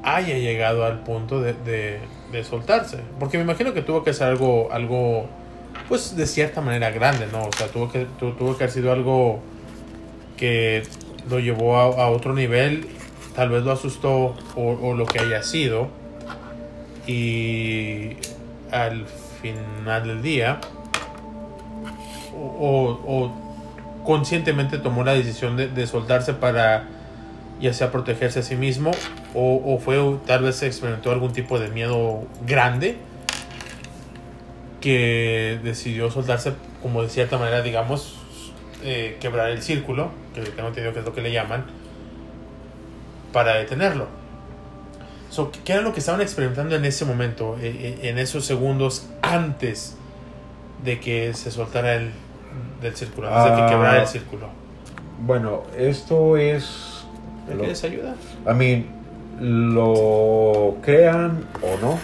[0.02, 2.00] haya llegado al punto de, de-
[2.32, 2.98] de soltarse?
[3.18, 5.26] Porque me imagino que tuvo que ser algo, algo,
[5.88, 7.42] pues de cierta manera grande, ¿no?
[7.46, 9.40] O sea, tuvo que, tu- tuvo que haber sido algo
[10.36, 10.82] que
[11.28, 12.86] lo llevó a, a otro nivel,
[13.34, 15.88] tal vez lo asustó o, o lo que haya sido.
[17.06, 18.16] Y
[18.70, 19.06] al
[19.40, 20.60] final del día,
[22.34, 23.45] o, o- o
[24.06, 26.84] conscientemente tomó la decisión de, soltarse para
[27.60, 28.92] ya sea protegerse a sí mismo
[29.34, 32.96] o, o fue tal vez experimentó algún tipo de miedo grande
[34.80, 38.16] que decidió soltarse como de cierta manera digamos
[38.84, 41.64] eh, quebrar el círculo que tengo entendido que es lo que le llaman
[43.32, 44.06] para detenerlo.
[45.30, 49.08] So, ¿Qué era lo que estaban experimentando en ese momento, eh, eh, en esos segundos
[49.22, 49.96] antes
[50.84, 52.12] de que se soltara el
[52.80, 53.68] del círculo, antes de que Ah.
[53.70, 54.46] quebrara el círculo?
[55.24, 57.04] Bueno, esto es.
[57.48, 58.14] ¿Me lo- quieres ayudar?
[58.50, 58.86] I mean,
[59.74, 61.98] lo crean o no.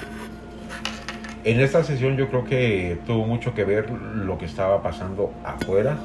[1.44, 5.96] En esta sesión yo creo que tuvo mucho que ver lo que estaba pasando afuera.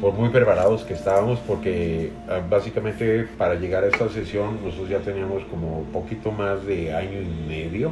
[0.00, 4.98] Por muy preparados que estábamos, porque ah, básicamente para llegar a esta sesión nosotros ya
[5.00, 7.90] teníamos como poquito más de año y medio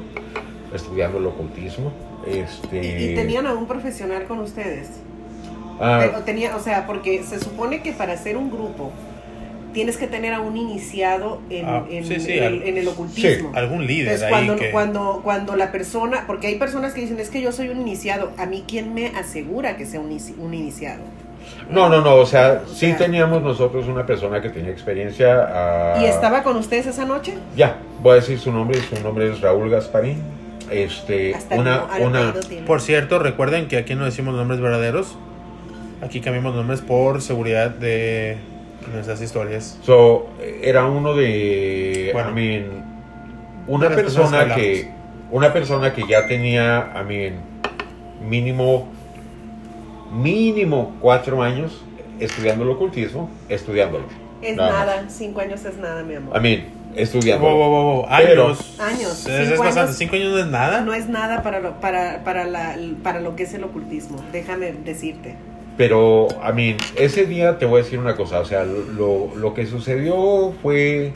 [0.72, 1.92] estudiando el ocultismo.
[2.26, 5.00] Este, ¿Y, y tenían a un profesional con ustedes?
[5.80, 8.92] Ah, Pero tenía, o sea, porque se supone que para hacer un grupo
[9.72, 12.78] tienes que tener a un iniciado en, Ah, en- sí, sí, en el, al- en
[12.78, 13.52] el ocultismo.
[13.54, 14.70] Algún líder Entonces, ahí cuando, que...
[14.70, 18.30] cuando, cuando la persona, porque hay personas que dicen, es que yo soy un iniciado,
[18.38, 20.06] a mí quién me asegura que sea un,
[20.38, 21.02] un iniciado.
[21.70, 25.46] no, no, no, o sea, O sí sea- teníamos nosotros una persona que tenía experiencia.
[25.46, 27.34] ah, ¿Y estaba con ustedes esa noche?
[27.54, 30.22] Ya, voy a decir su nombre, su nombre es Raúl Gasparín.
[30.70, 32.34] Este, Hasta el una, una.
[32.66, 35.16] Por cierto, recuerden que aquí no decimos nombres verdaderos.
[36.02, 38.36] Aquí cambiamos nombres por seguridad de
[38.92, 39.78] nuestras historias.
[39.82, 40.28] so,
[40.62, 42.30] era uno de, Bueno.
[42.30, 42.64] I mean,
[43.66, 44.90] una persona que que,
[45.30, 47.34] una persona que ya tenía, I mean,
[48.28, 48.88] mínimo,
[50.12, 51.82] mínimo cuatro años
[52.20, 54.04] estudiando el ocultismo, estudiándolo.
[54.42, 56.36] Es Nada nada, cinco años es nada, mi amor.
[56.36, 57.54] I mean, Wow, estudiándolo.
[57.56, 58.06] wow, wow, wow.
[58.22, 58.76] Pero- Años.
[58.80, 59.80] Años, Es, es cinco bastante.
[59.80, 59.96] años.
[59.98, 60.80] Cinco años no es nada.
[60.82, 64.72] No es nada para lo, para, para, la, para lo que es el ocultismo, déjame
[64.72, 65.34] decirte.
[65.76, 69.52] Pero, I mean, ese día te voy a decir una cosa, o sea, lo, lo
[69.54, 71.12] que sucedió fue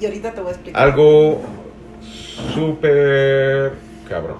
[0.00, 0.82] Y ahorita te voy a explicar.
[0.82, 1.40] Algo
[2.54, 3.72] súper
[4.08, 4.36] cabrón.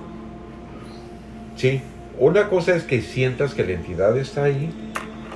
[1.57, 1.81] Sí,
[2.19, 4.71] una cosa es que sientas que la entidad está ahí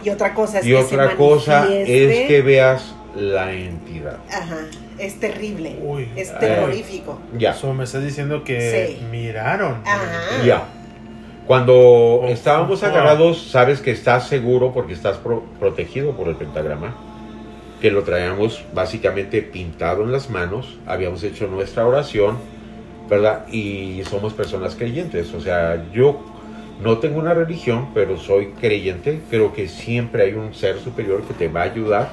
[0.04, 4.18] Y otra cosa es y que otra se cosa es que veas la entidad.
[4.28, 4.58] Ajá,
[4.98, 5.78] es terrible.
[5.82, 7.18] Uy, es terrorífico.
[7.38, 9.02] Ya, So, me estás diciendo que Sí.
[9.10, 9.80] miraron.
[9.86, 10.44] Ajá.
[10.44, 10.68] ya.
[11.46, 16.94] Cuando estábamos agarrados, sabes que estás seguro porque estás pro- protegido por el pentagrama,
[17.80, 22.36] que lo traíamos básicamente pintado en las manos, habíamos hecho nuestra oración,
[23.08, 23.46] ¿verdad?
[23.48, 26.18] Y somos personas creyentes, o sea, yo
[26.82, 31.34] no tengo una religión, pero soy creyente, creo que siempre hay un ser superior que
[31.34, 32.08] te va a ayudar,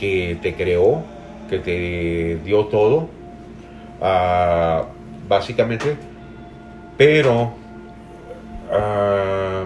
[0.00, 1.02] que te creó,
[1.48, 3.08] que te dio todo,
[4.02, 4.86] ah,
[5.28, 5.96] básicamente,
[6.98, 7.52] pero
[8.70, 9.64] ah,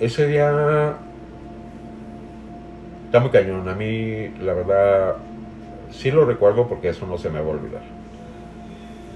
[0.00, 0.96] ese día
[3.06, 5.16] está muy cañón, a mí la verdad
[5.90, 7.82] sí lo recuerdo porque eso no se me va a olvidar.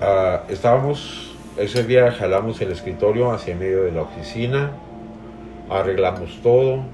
[0.01, 4.71] Ah, estábamos, ese día jalamos el escritorio hacia medio de la oficina,
[5.69, 6.85] arreglamos todo,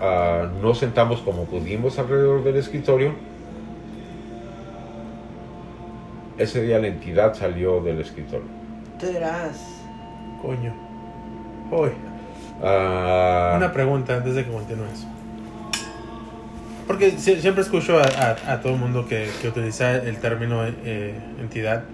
[0.00, 3.12] ah, nos sentamos como pudimos alrededor del escritorio.
[6.38, 8.48] Ese día la entidad salió del escritorio.
[8.98, 9.82] Tú dirás.
[10.40, 10.89] Coño.
[11.70, 11.90] Uy.
[12.62, 15.06] Ah, Una pregunta antes de que continúes.
[16.86, 20.64] Porque sie- siempre escucho a, a- a todo el mundo que, que utiliza el término
[20.66, 21.84] eh, entidad.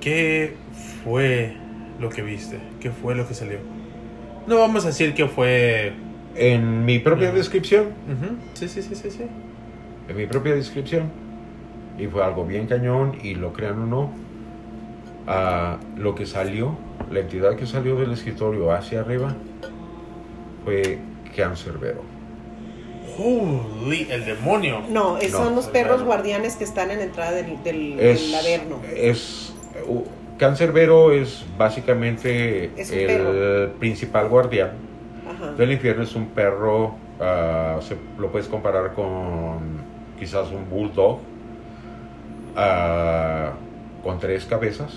[0.00, 0.54] ¿Qué
[1.02, 1.56] fue
[1.98, 2.58] lo que viste?
[2.80, 3.58] ¿Qué fue lo que salió?
[4.46, 5.92] No vamos a decir que fue...
[6.36, 9.22] en mi propia descripción, Ujú, Sí, sí, sí, sí, sí.
[10.08, 11.10] en mi propia descripción,
[11.98, 14.10] y fue algo bien cañón, y lo crean o no,
[15.26, 16.76] ah, lo que salió,
[17.10, 19.34] la entidad que salió del escritorio hacia arriba,
[20.64, 20.98] fue
[21.36, 22.02] Cancerbero.
[23.18, 24.82] Holy, el demonio.
[24.90, 25.38] No, es- No.
[25.44, 28.80] son los perros guardianes que están en la entrada del, del, Es, del Averno.
[28.94, 29.54] es,
[29.86, 30.02] uh,
[30.38, 33.72] Cancerbero es básicamente Es un el perro.
[33.78, 34.72] principal guardián
[35.34, 35.52] Ajá.
[35.52, 39.80] del infierno, es un perro, ah, se, lo puedes comparar con
[40.18, 41.20] quizás un bulldog,
[42.54, 43.52] ah,
[44.02, 44.92] con tres cabezas.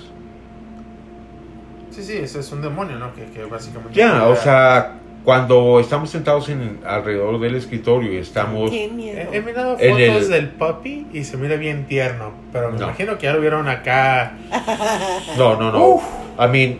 [1.99, 3.13] Sí, sí, ese es un demonio, ¿no?
[3.13, 3.93] Que, que básicamente...
[3.99, 8.71] Ya, o sea, cuando estamos sentados en, alrededor del escritorio y estamos...
[8.71, 9.29] Qué He, miedo.
[9.33, 12.85] he mirado En fotos el- del puppy y se mira bien tierno, pero me No.
[12.85, 14.33] imagino que ya lo vieron acá.
[15.37, 16.01] No, no, no.
[16.43, 16.79] I mean,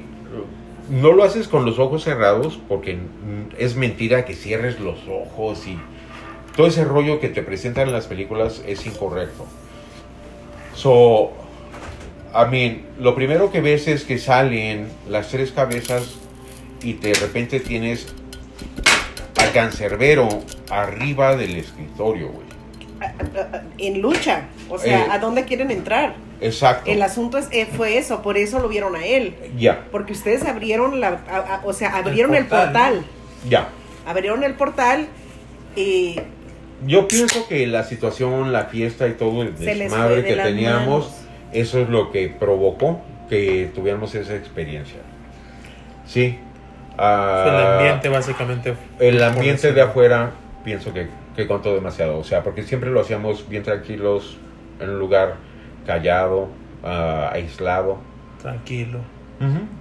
[0.89, 2.97] no lo haces con los ojos cerrados porque
[3.57, 5.77] es mentira que cierres los ojos y
[6.55, 9.45] todo ese rollo que te presentan en las películas es incorrecto.
[10.75, 11.31] So,
[12.33, 16.15] I mean, lo primero que ves es que salen las tres cabezas
[16.83, 18.07] y de repente tienes
[19.37, 20.27] al cancerbero
[20.69, 22.47] arriba del escritorio, güey.
[23.77, 24.43] En lucha.
[24.69, 25.07] O sea, Eh.
[25.11, 26.15] ¿a dónde quieren entrar?
[26.41, 26.89] Exacto.
[26.91, 29.35] El asunto es, eh, fue eso, por eso lo vieron a él.
[29.57, 33.05] Ya, Porque ustedes abrieron la, a- a- o sea, abrieron el portal, portal.
[33.49, 33.69] ya.
[34.05, 35.07] Abrieron el portal
[35.75, 36.19] y
[36.85, 41.11] Yo pienso que la situación, la fiesta y todo el desmadre que teníamos, manos.
[41.51, 44.99] Eso es lo que provocó que tuviéramos esa experiencia.
[46.05, 46.39] Sí.
[46.97, 48.73] ah, el ambiente básicamente.
[48.99, 50.31] el ambiente de afuera,
[50.63, 52.17] pienso que, que contó demasiado.
[52.17, 54.37] O sea, porque siempre lo hacíamos bien tranquilos,
[54.79, 55.35] en un lugar
[55.85, 56.47] callado,
[56.83, 57.97] ah, aislado.
[58.41, 58.99] Tranquilo.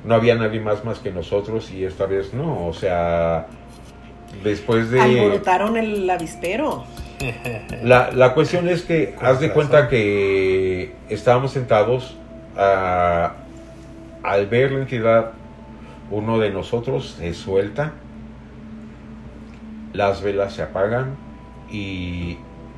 [0.04, 2.68] No había nadie más más que nosotros y esta vez no.
[2.68, 3.46] O sea,
[4.44, 5.00] después de...
[5.00, 6.84] alborotaron el avispero.
[7.82, 9.54] La, la cuestión es que Con haz de razón.
[9.54, 12.16] cuenta que estábamos sentados
[12.56, 13.32] ah,
[14.22, 15.32] al ver la entidad,
[16.10, 17.92] uno de nosotros se suelta,
[19.92, 21.16] las velas se apagan
[21.70, 22.36] y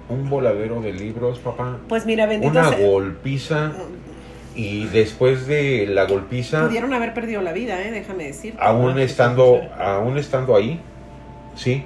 [0.08, 3.72] un voladero de libros, papá, Pues mira, bendito una sea- golpiza
[4.54, 8.54] y después de la golpiza, Pudieron haber perdido la vida, eh, déjame decir.
[8.58, 10.80] aún Ah, estando, aún estando ahí,
[11.60, 11.84] sí,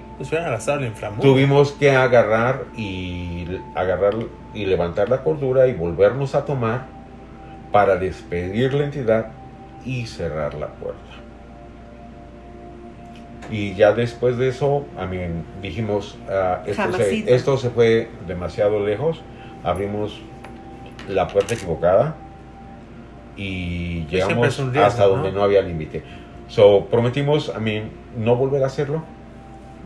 [1.17, 1.21] Pues.
[1.21, 4.15] Tuvimos que agarrar y agarrar
[4.55, 6.87] y levantar la cordura y volvernos a tomar
[7.73, 9.33] para despedir la entidad
[9.85, 11.01] y cerrar la puerta.
[13.51, 15.19] Y ya después de eso, a mí
[15.61, 17.35] dijimos, ah, esto, se, Jamasito.
[17.35, 19.23] esto se fue demasiado lejos,
[19.65, 20.23] abrimos
[21.09, 22.15] la puerta equivocada
[23.37, 25.39] y siempre llegamos riesgo, hasta donde ¿no?
[25.39, 26.05] no había límite.
[26.47, 27.83] So, prometimos, a mí,
[28.17, 29.03] no volver a hacerlo,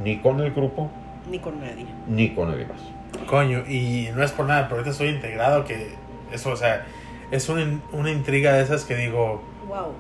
[0.02, 0.90] ni con el grupo,
[1.30, 1.86] Ni con nadie.
[2.06, 2.80] ni con nadie más.
[3.26, 5.94] Coño, y no es por nada, pero ahorita estoy integrado que
[6.32, 6.86] eso, o sea,
[7.30, 9.92] es una, una intriga de esas que digo, Wow.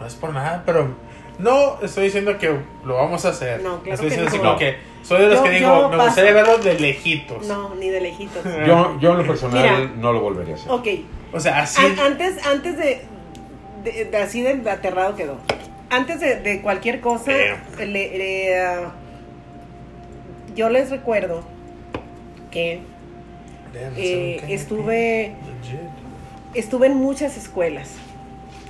[0.00, 0.94] no es por nada, pero
[1.38, 2.52] No estoy diciendo que
[2.84, 3.62] lo vamos a hacer.
[3.62, 4.42] No, claro estoy que diciendo así no.
[4.42, 6.06] como que soy de los Yo- que digo, yo me paso.
[6.08, 7.46] gustaría verlo de lejitos.
[7.46, 8.42] No, ni de lejitos.
[8.66, 9.92] Yo, yo en lo personal Mira.
[9.98, 10.72] no lo volvería a hacer.
[10.72, 10.86] Ok,
[11.32, 11.80] O sea, así.
[11.86, 13.02] An- antes, antes de,
[13.84, 15.36] de- de- así de aterrado quedó.
[15.90, 17.32] Antes de, de cualquier cosa,
[17.78, 18.92] le- le, ah,
[20.54, 21.42] yo les recuerdo
[22.50, 22.80] que
[23.96, 25.32] eh, estuve-
[26.54, 27.90] estuve en muchas escuelas.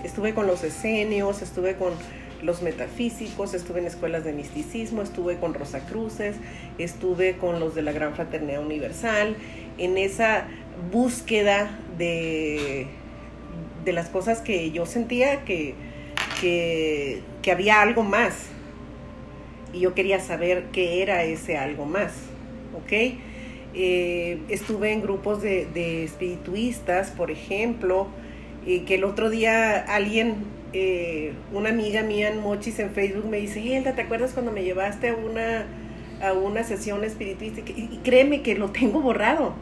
[0.04, 1.92] Estuve con los esenios, estuve con
[2.42, 6.36] los metafísicos, estuve en escuelas de misticismo, estuve con Rosacruces,
[6.78, 9.34] estuve con los de la Gran Fraternidad Universal,
[9.76, 10.44] en esa
[10.92, 12.86] búsqueda de,
[13.84, 15.74] de las cosas que yo sentía que,
[16.40, 18.46] que, que había algo más.
[19.72, 22.12] Y yo quería saber qué era ese algo más.
[22.74, 22.92] ¿Ok?
[23.74, 28.08] Eh, estuve en grupos de, de espirituistas, por ejemplo,
[28.66, 30.36] eh, que el otro día alguien,
[30.72, 34.64] eh, una amiga mía en Mochis en Facebook me dice, Hilda, ¿te acuerdas cuando me
[34.64, 35.66] llevaste a una,
[36.22, 37.60] a una sesión espiritista?
[37.60, 39.54] Y, y créeme que lo tengo borrado.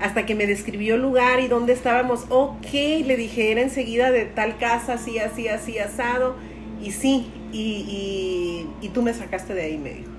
[0.00, 2.26] Hasta que me describió el lugar y dónde estábamos.
[2.28, 6.36] Ok, le dije, era enseguida de tal casa, así, así, así, asado.
[6.82, 10.10] Y sí, y, tú me sacaste de ahí, me dijo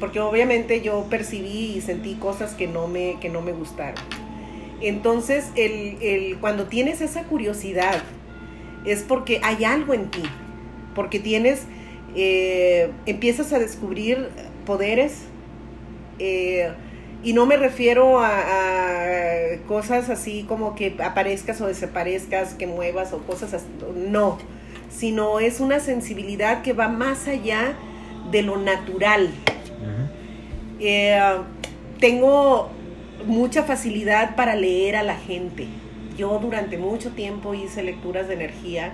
[0.00, 4.02] porque obviamente yo percibí y sentí cosas que no me, que no me gustaron.
[4.80, 8.02] Entonces, el, el- cuando tienes esa curiosidad,
[8.84, 10.22] es porque hay algo en ti,
[10.94, 11.62] porque tienes,
[12.14, 14.28] eh, empiezas a descubrir
[14.66, 15.22] poderes,
[16.18, 16.70] eh,
[17.22, 23.12] y no me refiero a, a cosas así como que aparezcas o desaparezcas, que muevas
[23.12, 24.38] o cosas así, no,
[24.90, 27.76] sino es una sensibilidad que va más allá
[28.30, 29.30] de lo natural.
[30.78, 31.18] Eh,
[32.00, 32.68] tengo
[33.26, 35.66] mucha facilidad para leer a la gente.
[36.16, 38.92] Yo durante mucho tiempo hice lecturas de energía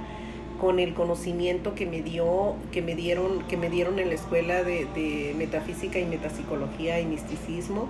[0.60, 4.62] con el conocimiento que me dio, que me dieron, que me dieron en la escuela
[4.62, 7.88] de, de metafísica y metapsicología y misticismo,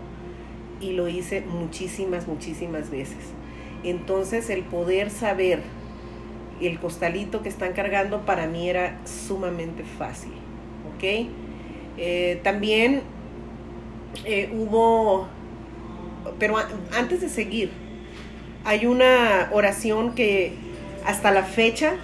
[0.82, 3.18] y lo hice muchísimas, muchísimas veces.
[3.84, 5.60] Entonces el poder saber
[6.60, 10.32] el costalito que están cargando para mí era sumamente fácil,
[10.94, 11.28] ¿ok?
[11.98, 13.02] Eh, también
[14.24, 15.26] eh, hubo,
[16.38, 16.56] pero
[16.96, 17.70] antes de seguir,
[18.64, 20.52] hay una oración que
[21.04, 21.94] hasta la fecha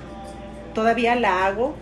[0.74, 1.76] todavía la hago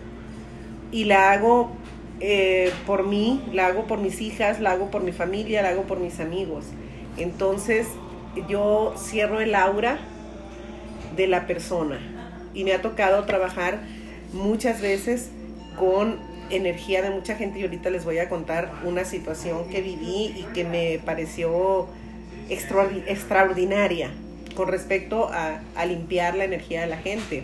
[0.91, 1.71] y la hago
[2.19, 5.83] eh, por mí, la hago por mis hijas, la hago por mi familia, la hago
[5.83, 6.65] por mis amigos.
[7.17, 7.87] Entonces
[8.47, 9.99] yo cierro el aura
[11.15, 11.99] de la persona
[12.53, 13.79] y me ha tocado trabajar
[14.33, 15.29] muchas veces
[15.77, 20.33] con energía de mucha gente y ahorita les voy a contar una situación que viví
[20.37, 21.87] y que me pareció
[22.49, 24.11] extraordi- extraordinaria
[24.55, 27.43] con respecto a, a limpiar la energía de la gente.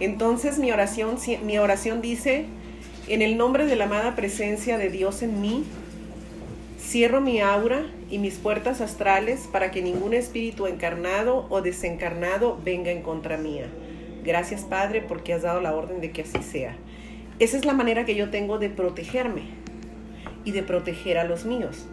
[0.00, 2.46] Entonces mi oración, mi oración dice,
[3.06, 5.64] en el nombre de la amada presencia de Dios en mí,
[6.80, 12.90] cierro mi aura y mis puertas astrales para que ningún espíritu encarnado o desencarnado venga
[12.90, 13.66] en contra mía.
[14.24, 16.76] Gracias Padre porque has dado la orden de que así sea.
[17.38, 19.42] Esa es la manera que yo tengo de protegerme
[20.44, 21.86] y de proteger a los míos.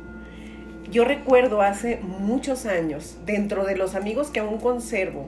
[0.91, 5.27] Yo recuerdo hace muchos años, dentro de los amigos que aún conservo,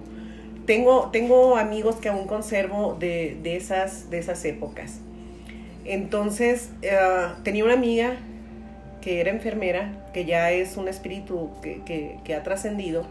[0.65, 5.01] tengo, tengo amigos que aún conservo de, de esas, de esas épocas.
[5.85, 6.97] Entonces, eh,
[7.43, 8.17] tenía una amiga
[9.01, 11.81] que era enfermera, que ya es un espíritu que,
[12.23, 13.05] que- ha trascendido,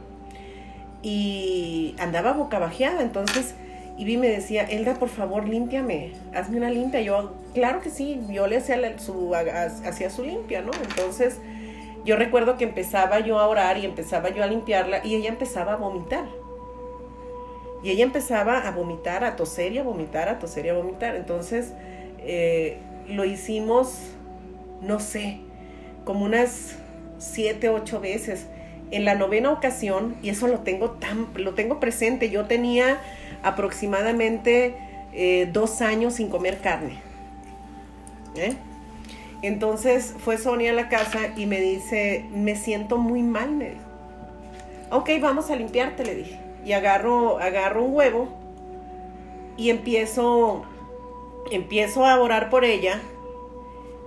[1.03, 3.03] y andaba boca bajeada.
[3.03, 3.55] Entonces,
[3.99, 7.01] Ivy me decía, Elda, por favor, límpiame, hazme una limpia.
[7.03, 10.70] Yo, claro que sí, yo le hacía su, hacía su limpia, ¿no?
[10.89, 11.39] Entonces,
[12.05, 15.75] yo recuerdo que empezaba yo a orar y empezaba yo a limpiarla y ella empezaba
[15.75, 16.25] a vomitar.
[17.83, 21.16] Y ella empezaba a vomitar, a toser y a vomitar, a toser y a vomitar.
[21.16, 21.73] Entonces,
[22.25, 23.99] eh, lo hicimos,
[24.81, 25.41] no sé,
[26.05, 26.77] como unas
[27.18, 28.47] siete, ocho veces.
[28.91, 33.01] En la novena ocasión, y eso lo tengo tan, lo tengo presente, yo tenía
[33.43, 34.75] aproximadamente
[35.12, 36.99] eh, dos años sin comer carne.
[38.37, 38.55] ¿eh?
[39.43, 43.83] Entonces fue Sonia a la casa y me dice, me siento muy mal, me dijo.
[44.91, 46.39] Ok, vamos a limpiarte, le dije.
[46.64, 48.29] Y agarro, agarro un huevo
[49.57, 50.64] y empiezo,
[51.51, 53.01] empiezo a orar por ella.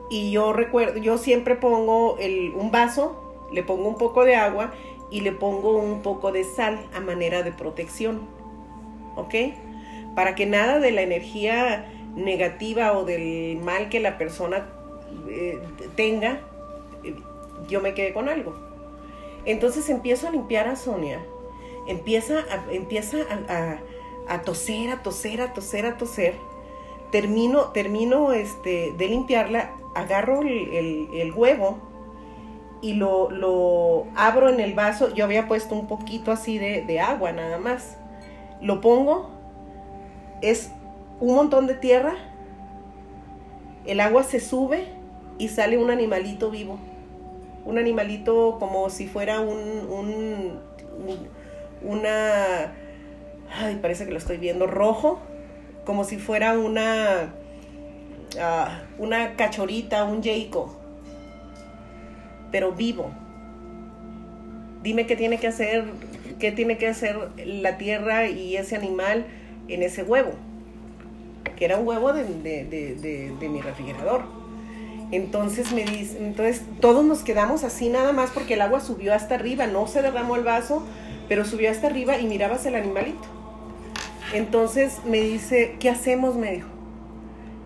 [0.10, 4.74] Y yo recuerdo, yo siempre pongo un vaso, le pongo un poco de agua
[5.10, 8.22] y le pongo un poco de sal a manera de protección.
[9.16, 9.34] ¿Ok?
[10.16, 14.70] Para que nada de la energía negativa o del mal que la persona
[15.28, 15.60] eh,
[15.96, 16.40] tenga,
[17.04, 17.16] eh,
[17.68, 18.56] yo me quedé con algo.
[19.46, 21.24] Entonces empiezo a limpiar a Sonia.
[21.88, 23.18] Empieza a, empieza
[24.28, 26.36] a toser, a toser, a toser, a toser.
[27.12, 31.80] Termino, termino este, de limpiarla, agarro el, el- huevo
[32.82, 35.14] y lo, lo abro en el vaso.
[35.14, 37.98] Yo había puesto un poquito así de, de agua nada más.
[38.62, 39.30] Lo pongo,
[40.42, 40.72] es
[41.20, 42.16] un montón de tierra,
[43.86, 44.86] el agua se sube
[45.38, 46.78] y sale un animalito vivo.
[47.66, 49.58] Un animalito como si fuera un,
[49.90, 50.60] un-
[51.08, 51.28] un-
[51.84, 52.74] una,
[53.60, 55.20] ay, parece que lo estoy viendo, rojo,
[55.86, 57.34] como si fuera una,
[58.40, 60.76] ah, una cachorita, un jeico,
[62.52, 63.12] pero vivo.
[64.84, 65.86] Dime qué tiene que hacer,
[66.40, 69.26] qué tiene que hacer la tierra y ese animal
[69.68, 70.32] en ese huevo,
[71.56, 72.66] que era un huevo de- de-
[73.40, 74.24] de mi refrigerador.
[75.12, 79.36] Entonces me dice, entonces todos nos quedamos así nada más porque el agua subió hasta
[79.36, 80.84] arriba, no se derramó el vaso,
[81.30, 83.24] pero subió hasta arriba y mirabas el animalito.
[84.34, 86.36] Entonces me dice, ¿qué hacemos?
[86.36, 86.70] Me dijo.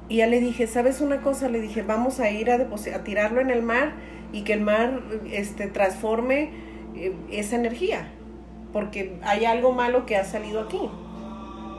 [0.08, 1.50] Y ya le dije, ¿sabes una cosa?
[1.50, 2.68] Le dije, vamos a ir a,
[3.04, 3.94] tirarlo en el mar
[4.34, 5.02] y que el mar
[5.32, 6.50] este, transforme
[6.96, 8.12] eh, esa energía.
[8.74, 10.82] Porque hay algo malo que ha salido aquí.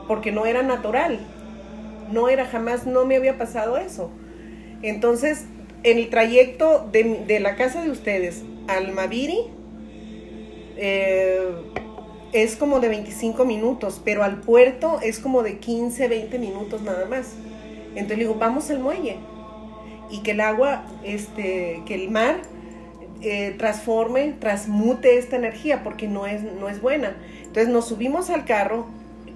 [0.07, 1.19] Porque no era natural.
[2.11, 4.11] No era jamás, no me había pasado eso.
[4.81, 5.45] Entonces,
[5.83, 9.39] en el trayecto de, de la casa de ustedes al Maviri,
[10.77, 11.51] eh,
[12.33, 17.05] es como de 25 minutos, pero al puerto es como de 15, 20 minutos nada
[17.05, 17.33] más.
[17.89, 19.17] Entonces le digo, vamos al muelle
[20.09, 22.41] y que el agua, este, que el mar
[23.21, 27.15] eh, transforme, transmute esta energía porque no es, no es buena.
[27.39, 28.85] Entonces nos subimos al carro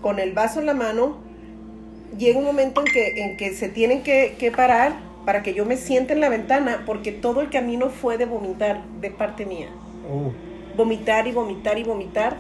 [0.02, 1.18] con el vaso en la mano.
[2.18, 4.94] Llega un momento en que, en que se tienen que, que parar
[5.26, 8.84] para que yo me siente en la ventana porque todo el camino fue de vomitar
[9.02, 9.70] de parte mía
[10.08, 10.32] Uh,
[10.78, 12.38] vomitar y vomitar y vomitar.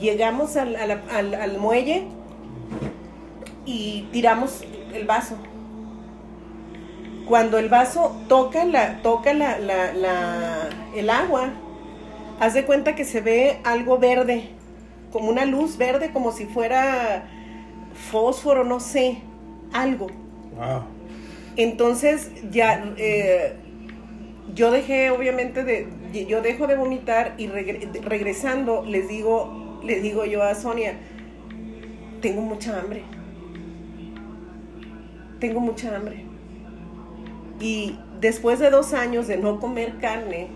[0.00, 2.04] Llegamos al, al- al- al muelle
[3.66, 5.36] y tiramos el vaso.
[7.26, 11.50] Cuando el vaso toca, la, toca la, la- la- el agua,
[12.40, 14.48] haz de cuenta que se ve algo verde,
[15.12, 17.24] como una luz verde, como si fuera
[18.10, 19.18] fósforo, no sé,
[19.72, 20.06] algo.
[20.56, 20.82] wow.
[21.56, 23.56] Entonces ya eh,
[24.54, 25.88] yo dejé obviamente de
[26.28, 30.94] yo dejo de vomitar y regre- regresando les digo les digo yo a Sonia
[32.20, 33.02] tengo mucha hambre
[35.40, 36.24] tengo mucha hambre
[37.60, 40.48] y después de dos años de no comer carne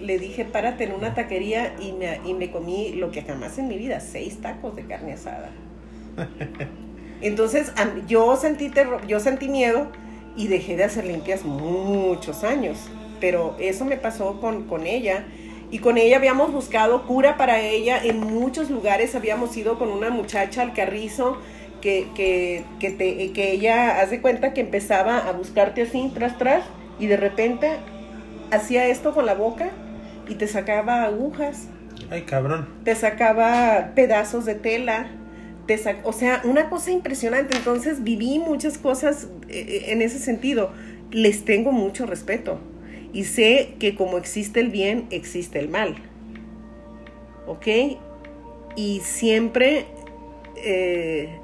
[0.00, 3.68] le dije párate en una taquería y me, y me comí lo que jamás en
[3.68, 5.50] mi vida seis tacos de carne asada
[7.20, 7.72] entonces
[8.06, 9.88] yo sentí terror, yo sentí miedo
[10.36, 12.78] y dejé de hacer limpias muchos años.
[13.20, 15.26] Pero eso me pasó con, con ella.
[15.70, 19.14] Y con ella habíamos buscado cura para ella en muchos lugares.
[19.14, 21.38] Habíamos ido con una muchacha al carrizo
[21.80, 26.36] que, que, que, te- que ella, haz de cuenta que empezaba a buscarte así, tras,
[26.38, 26.64] tras,
[26.98, 27.70] y de repente
[28.50, 29.70] hacía esto con la boca
[30.28, 31.68] y te sacaba agujas
[32.10, 32.68] Ay, cabrón.
[32.84, 35.06] te sacaba pedazos de tela,
[35.66, 37.56] te sac- o sea, una cosa impresionante.
[37.56, 40.72] Entonces viví muchas cosas eh, en ese sentido.
[41.10, 42.60] Les tengo mucho respeto
[43.12, 45.96] y sé que como existe el bien, existe el mal.
[47.46, 47.66] ¿Ok?
[48.76, 49.86] Y siempre
[50.56, 51.38] eh,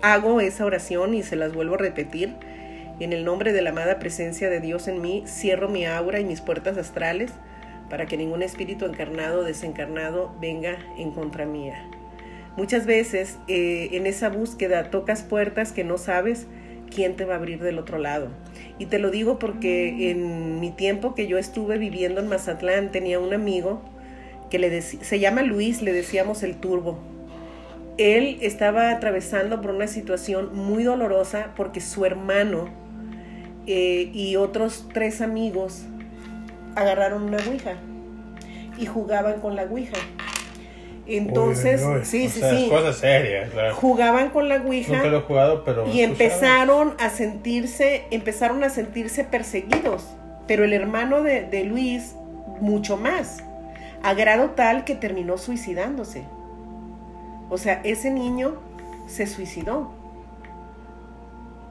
[0.00, 2.34] hago esa oración y se las vuelvo a repetir.
[3.00, 6.24] En el nombre de la amada presencia de Dios en mí, cierro mi aura y
[6.24, 7.32] mis puertas astrales
[7.90, 11.84] para que ningún espíritu encarnado o desencarnado venga en contra mía.
[12.56, 16.46] Muchas veces eh, en esa búsqueda tocas puertas que no sabes
[16.94, 18.28] quién te va a abrir del otro lado.
[18.78, 23.18] Y te lo digo porque en mi tiempo que yo estuve viviendo en Mazatlán tenía
[23.18, 23.82] un amigo
[24.50, 26.98] que le se llama Luis, le decíamos el turbo.
[27.98, 32.68] Él estaba atravesando por una situación muy dolorosa porque su hermano
[33.66, 35.84] eh, y otros tres amigos
[36.74, 37.76] agarraron una ouija
[38.78, 39.98] y jugaban con la ouija.
[41.06, 43.50] Entonces, Uy, uy, sí, sí, sea, sí, Cosas serias.
[43.50, 45.88] o sea, jugaban con la Nunca lo he ouija jugado, pero.
[45.88, 50.06] y empezaron a sentirse, empezaron a sentirse perseguidos,
[50.46, 52.14] pero el hermano de, de Luis
[52.60, 53.42] mucho más,
[54.02, 56.24] a grado tal que terminó suicidándose.
[57.50, 58.54] O sea, ese niño
[59.06, 59.90] se suicidó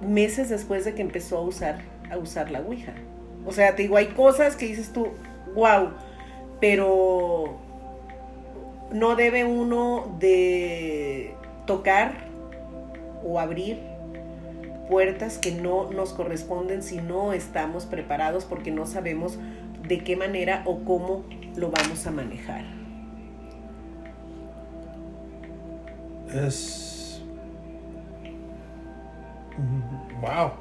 [0.02, 1.80] meses después de que empezó a usar,
[2.12, 2.94] a usar la Ouija.
[3.46, 5.08] O sea, te digo, hay cosas que dices tú,
[5.56, 5.90] wow,
[6.60, 7.56] pero
[8.92, 11.36] no debe uno de
[11.66, 12.14] tocar
[13.24, 13.80] o abrir
[14.90, 19.38] puertas que no nos corresponden si no estamos preparados porque no sabemos
[19.88, 21.24] de qué manera o cómo
[21.56, 22.66] lo vamos a manejar.
[26.34, 27.22] Es.
[30.22, 30.52] wow.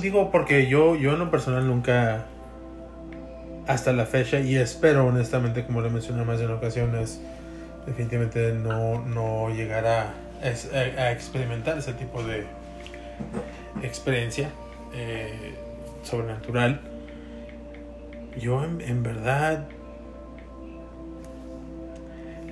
[0.00, 2.26] Digo, porque yo, yo en lo personal nunca,
[3.66, 7.20] hasta la fecha, y espero honestamente, como lo mencioné más en ocasiones,
[7.86, 10.14] definitivamente no, no llegar a,
[11.10, 12.46] experimentar ese tipo de
[13.82, 14.50] experiencia
[14.94, 15.54] eh,
[16.02, 16.80] sobrenatural.
[18.38, 19.66] Yo en, verdad,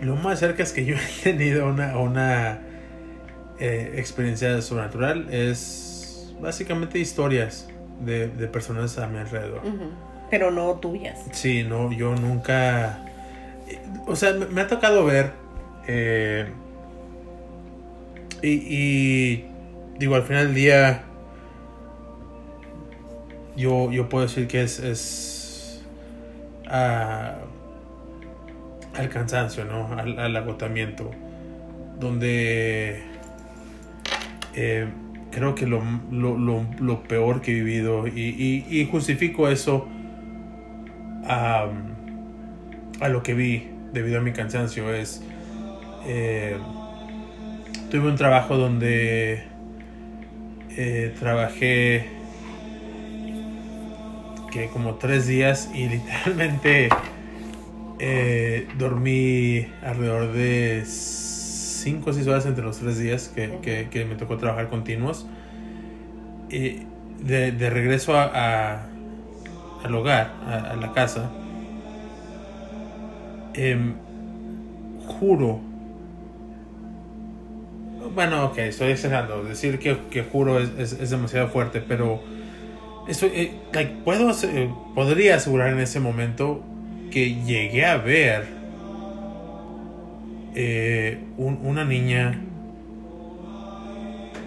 [0.01, 2.61] lo más cerca es que yo he tenido una, una
[3.61, 7.69] eh, experiencia sobrenatural es básicamente historias
[8.01, 9.61] de, de personas a mi alrededor.
[10.35, 11.27] Pero no tuyas.
[11.31, 13.05] Sí, no, yo nunca.
[13.69, 15.31] eh, O sea, me, ha tocado ver.
[15.87, 16.49] eh,
[18.43, 19.45] y,
[19.97, 21.05] Digo, al final del día.
[23.57, 24.81] Yo, yo puedo decir que es.
[24.81, 25.85] es
[26.67, 27.37] ah,
[28.97, 29.97] al cansancio, ¿no?
[29.97, 31.13] Al, agotamiento.
[32.01, 33.05] Donde.
[34.57, 34.89] eh,
[35.31, 35.81] creo que lo,
[36.11, 38.09] lo, lo, peor que he vivido.
[38.09, 39.87] Y justifico eso
[41.27, 41.69] a,
[43.01, 45.23] a lo que vi debido a mi cansancio es
[46.07, 46.57] eh,
[47.91, 49.45] tuve un trabajo donde
[50.77, 52.07] eh, trabajé
[54.53, 56.89] que como tres días y literalmente
[57.99, 64.15] eh, dormí alrededor de cinco o seis horas entre los tres días que, que- me
[64.17, 65.27] tocó trabajar continuos.
[66.51, 66.81] Y
[67.23, 68.87] de, de regreso a,
[69.85, 71.31] al hogar, a, la casa,
[73.55, 73.95] em,
[75.07, 75.61] juro.
[78.15, 79.45] Bueno, ok, estoy exagerando.
[79.45, 82.23] Decir que, que juro es, es- demasiado fuerte, pero
[83.09, 83.53] eso, eh,
[84.05, 86.63] puedo, eh, podría asegurar en ese momento
[87.11, 88.47] que llegué a ver
[90.57, 92.41] eh, un- una niña,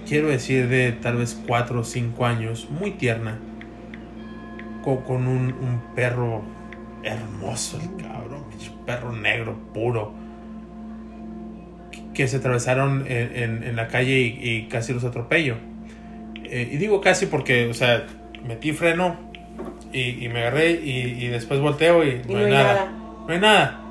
[0.07, 3.39] quiero decir de tal vez 4 o 5 años, muy tierna,
[4.88, 6.41] co- con, un, un perro
[7.03, 8.45] hermoso, el cabrón,
[8.85, 10.13] perro negro puro,
[11.91, 15.55] que- que se atravesaron en, en- en la calle y, y casi los atropello.
[16.45, 18.05] Eh, y digo casi porque, o sea,
[18.47, 19.17] metí freno
[19.91, 22.91] y, y me agarré y, y después volteo y, Y no hay nada.
[23.27, 23.81] No hay nada.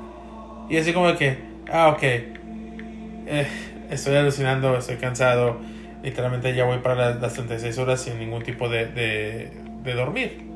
[0.67, 1.37] Y así como que,
[1.71, 2.03] ah, ok.
[2.03, 3.47] Eh,
[3.91, 5.59] estoy alucinando, estoy cansado.
[6.03, 9.51] Literalmente ya voy para las, las 36 horas sin ningún tipo de, de,
[9.83, 10.47] de dormir.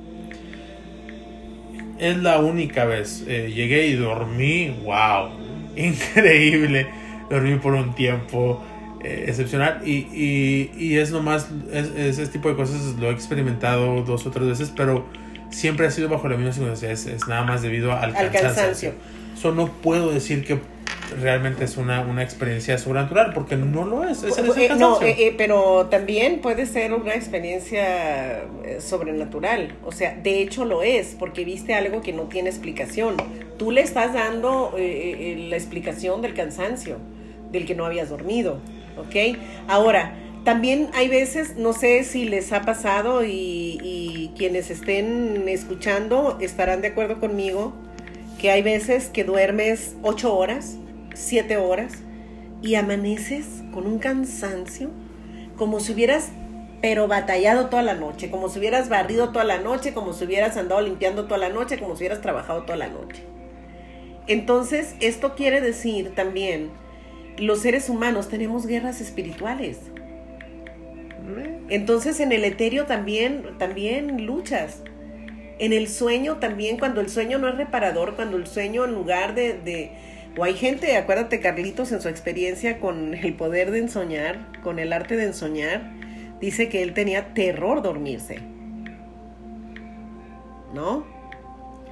[2.01, 3.23] Es la única vez.
[3.27, 4.75] Eh, llegué y dormí.
[4.83, 5.29] ¡Wow!
[5.75, 6.87] Increíble.
[7.29, 8.61] Dormí por un tiempo
[9.03, 9.81] eh, excepcional.
[9.85, 11.47] Y, y, y es nomás.
[11.71, 14.73] Es, es- ese tipo de cosas lo he experimentado dos o tres veces.
[14.75, 15.05] Pero
[15.49, 16.91] siempre ha sido bajo la misma circunstancia.
[16.91, 18.93] Es, es nada más debido al, Al cansancio.
[19.37, 20.59] Eso no puedo decir que
[21.20, 23.34] realmente es una, una experiencia sobrenatural.
[23.34, 24.24] Porque no lo es.
[24.24, 29.74] Es, Eh, no, eh, eh, pero también puede ser una experiencia eh, sobrenatural.
[29.84, 33.16] O sea, de hecho lo es, porque viste algo que no tiene explicación.
[33.57, 36.97] Tú le estás dando la explicación del cansancio,
[37.51, 38.59] del que no habías dormido.
[38.97, 39.38] ¿Ok?
[39.68, 46.39] Ahora, también hay veces, no sé si les ha pasado y, y quienes estén escuchando
[46.41, 47.74] estarán de acuerdo conmigo,
[48.39, 50.78] que hay veces que duermes ocho horas,
[51.14, 52.03] siete horas,
[52.62, 54.89] y amaneces con un cansancio,
[55.57, 56.30] como si hubieras,
[56.82, 60.57] pero batallado toda la noche, como si hubieras barrido toda la noche, como si hubieras
[60.57, 63.24] andado limpiando toda la noche, como si hubieras trabajado toda la noche.
[64.28, 66.70] Entonces, esto quiere decir también,
[67.38, 69.80] los seres humanos tenemos guerras espirituales.
[71.70, 74.84] Entonces, en el etéreo también, también luchas.
[75.59, 79.36] En el sueño también, cuando el sueño no es reparador, cuando el sueño en lugar
[79.36, 79.91] de, de
[80.38, 84.93] o hay gente, acuérdate Carlitos en su experiencia con el poder de ensoñar, con el
[84.93, 85.91] arte de ensoñar,
[86.39, 88.39] dice que él tenía terror dormirse.
[90.73, 91.05] ¿No?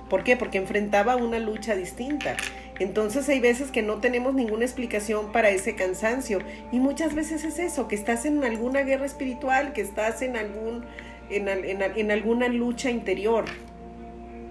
[0.10, 0.38] ¿Por qué?
[0.38, 2.36] Porque enfrentaba una lucha distinta.
[2.80, 6.40] Entonces hay veces que no tenemos ninguna explicación para ese cansancio
[6.72, 10.86] y muchas veces es eso, que estás en alguna guerra espiritual, que estás en algún
[11.30, 13.44] en, al- en al- en alguna lucha interior.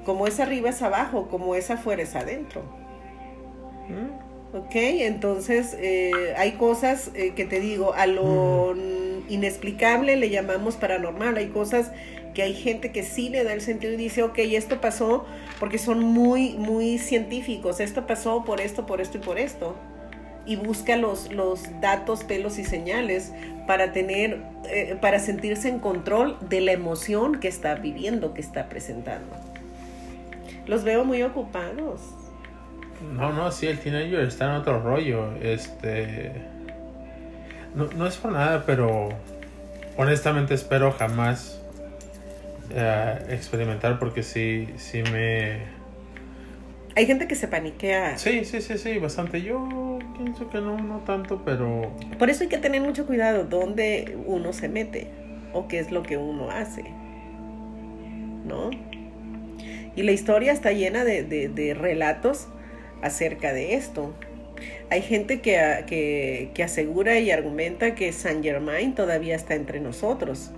[0.05, 2.63] Como es arriba es abajo, como es afuera es adentro.
[4.53, 4.75] ¿Ok?
[4.75, 8.75] Entonces eh, hay cosas eh, que te digo, a lo
[9.29, 11.37] inexplicable le llamamos paranormal.
[11.37, 11.91] Hay cosas
[12.35, 15.27] que hay gente que sí le da el sentido y dice, ok, esto pasó
[15.59, 17.81] porque son muy, muy científicos.
[17.81, 19.77] Esto pasó por esto, por esto y por esto.
[20.47, 23.33] Y busca los, los datos, pelos y señales
[23.67, 28.71] para tener, eh, para sentirse en control de la emoción que está viviendo, que está
[28.71, 29.37] presentando.
[30.67, 32.01] Los veo muy ocupados.
[33.15, 35.33] No, no, sí, el teenager está en otro rollo.
[35.43, 36.33] Este.
[37.75, 39.09] No, no es por nada, pero
[39.97, 41.61] honestamente espero jamás
[42.71, 45.77] eh, experimentar porque sí, sí me...
[46.97, 48.19] Hay gente que se paniquea.
[48.19, 49.43] Sí, sí, sí, sí, bastante.
[49.43, 51.93] Yo pienso que no, no tanto, pero...
[52.19, 55.09] Por eso hay que tener mucho cuidado dónde uno se mete
[55.53, 56.83] o qué es lo que uno hace.
[58.45, 58.71] ¿No?
[59.95, 62.49] Y la historia está llena de, de- de relatos
[63.03, 64.15] acerca de esto.
[64.91, 69.81] Hay gente que, a- que, que asegura y argumenta que Saint Germain todavía está entre
[69.81, 70.53] nosotros.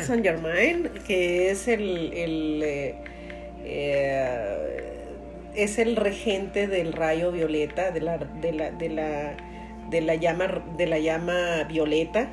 [0.00, 3.02] Saint Germain, que es el, el, eh,
[3.64, 5.08] eh,
[5.54, 9.36] es el regente del rayo violeta, de la, de la, de la,
[9.90, 12.30] de la llama, de la llama violeta,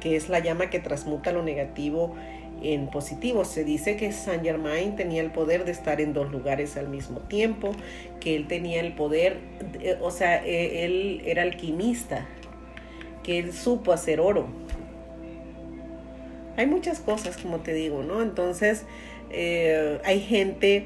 [0.00, 2.14] que es la llama que transmuta lo negativo
[2.62, 3.44] en positivo.
[3.44, 7.20] Se dice que Saint Germain tenía el poder de estar en dos lugares al mismo
[7.20, 7.72] tiempo,
[8.20, 9.38] que él tenía el poder,
[10.00, 12.26] o sea, eh, él era alquimista,
[13.22, 14.48] que él supo hacer oro.
[16.56, 18.22] Hay muchas cosas, como te digo, ¿no?
[18.22, 18.84] Entonces,
[19.30, 20.84] eh, hay gente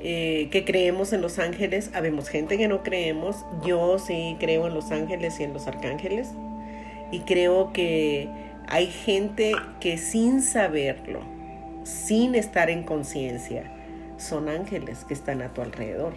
[0.00, 3.36] eh, que creemos en los ángeles, habemos gente que no creemos.
[3.64, 6.28] Yo sí creo en los ángeles y en los arcángeles.
[7.10, 8.28] Y creo que
[8.72, 11.20] hay gente que sin saberlo,
[11.84, 13.70] sin estar en conciencia,
[14.16, 16.14] son ángeles que están a tu alrededor.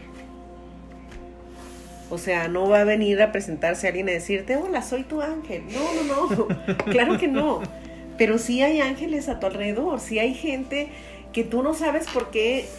[2.10, 5.64] O sea, no va a venir a presentarse alguien a decirte, hola, soy tu ángel.
[5.68, 6.47] No, no, no.
[6.86, 7.62] claro que no.
[8.18, 9.99] Pero sí hay ángeles a tu alrededor.
[9.99, 10.88] Sí hay gente
[11.34, 12.70] que tú no sabes por qué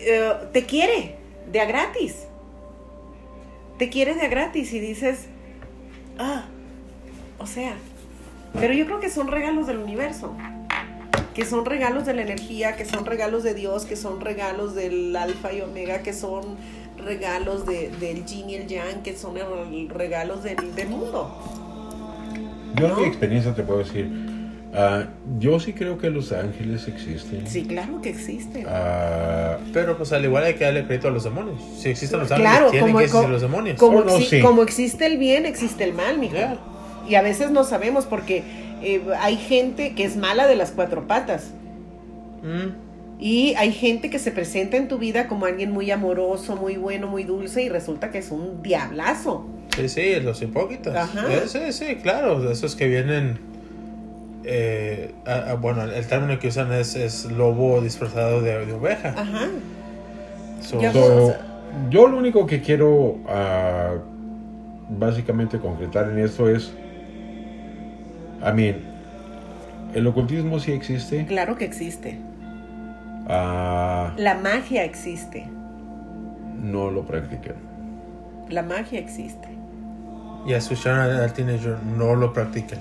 [0.00, 1.14] eh, te quiere
[1.50, 2.26] de a gratis.
[3.78, 5.28] Te quiere de a gratis y dices,
[6.18, 6.44] ah,
[7.38, 7.74] o sea,
[8.58, 10.34] pero yo creo que son regalos del universo,
[11.34, 15.14] que son regalos de la energía, que son regalos de Dios, que son regalos del
[15.16, 16.56] alfa y omega, que son
[17.04, 21.30] regalos de, del yin y el yang, que son el- regalos del, del mundo.
[22.76, 22.98] Yo en ¿No?
[23.00, 24.08] mi experiencia te puedo decir,
[24.74, 25.04] ah,
[25.38, 27.46] yo sí creo que los ángeles existen.
[27.46, 28.66] Sí, claro que existen.
[28.68, 31.58] Ah, Pero pues al igual hay que darle crédito a los demonios.
[31.78, 33.78] Si existen los ángeles, Claro, tienen como, que existir como- los demonios.
[33.78, 34.40] como Oh, no, exi- sí.
[34.42, 36.34] como existe el bien, existe el mal, mijo.
[36.34, 36.58] Ya.
[37.10, 38.44] Y a veces no sabemos porque
[38.82, 41.50] eh, hay gente que es mala de las cuatro patas.
[42.42, 42.70] Mm,
[43.22, 47.06] Y hay gente que se presenta en tu vida como alguien muy amoroso, muy bueno,
[47.08, 49.46] muy dulce y resulta que es un diablazo.
[49.76, 50.96] Sí, sí, los hipócritas.
[50.96, 51.26] Ajá.
[51.32, 53.38] Eh, sí, sí, claro, de esos que vienen...
[54.44, 59.10] eh, a- a- bueno, el término que usan es, es lobo disfrazado de, de oveja.
[59.16, 59.48] Ajá.
[60.62, 61.34] So- so,
[61.90, 63.94] yo lo único que quiero ah,
[64.88, 66.72] básicamente concretar en esto es,
[68.42, 68.76] I mean,
[69.94, 71.26] el ocultismo sí existe.
[71.26, 72.18] Claro que existe.
[73.28, 75.46] ah, La magia existe.
[76.62, 77.54] no lo practiquen.
[78.50, 79.48] La magia existe.
[80.46, 82.78] Y escucharon al, al teenager, no lo practiquen.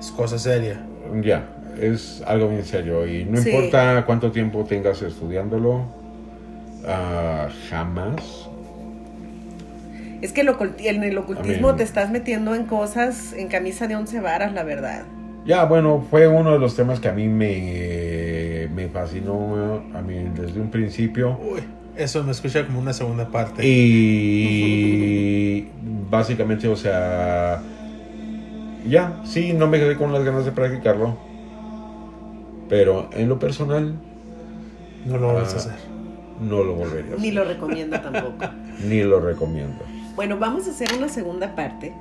[0.00, 0.80] Es cosa seria.
[1.22, 1.44] Ya,
[1.80, 3.50] es algo bien serio y no Sí.
[3.50, 5.82] importa cuánto tiempo tengas estudiándolo,
[6.86, 8.48] ah, jamás.
[10.22, 13.96] Es que el oculti- en el ocultismo te estás metiendo en cosas en camisa de
[13.96, 15.02] once varas, la verdad.
[15.44, 20.14] Ya, bueno, fue uno de los temas que a mí me, me fascinó a mí
[20.34, 21.38] desde un principio.
[21.42, 21.60] Uy,
[21.96, 23.66] eso me escucha como una segunda parte.
[23.66, 25.68] Y
[26.10, 27.60] básicamente, o sea,
[28.88, 31.18] ya, sí, no me quedé con las ganas de practicarlo.
[32.68, 33.94] Pero en lo personal,
[35.04, 35.58] No lo vas a Ah.
[35.58, 35.72] hacer.
[36.40, 37.34] no lo volvería a Ni hacer.
[37.34, 38.44] lo recomiendo tampoco.
[38.88, 39.82] Ni lo recomiendo.
[40.16, 41.92] Bueno, vamos a hacer una segunda parte,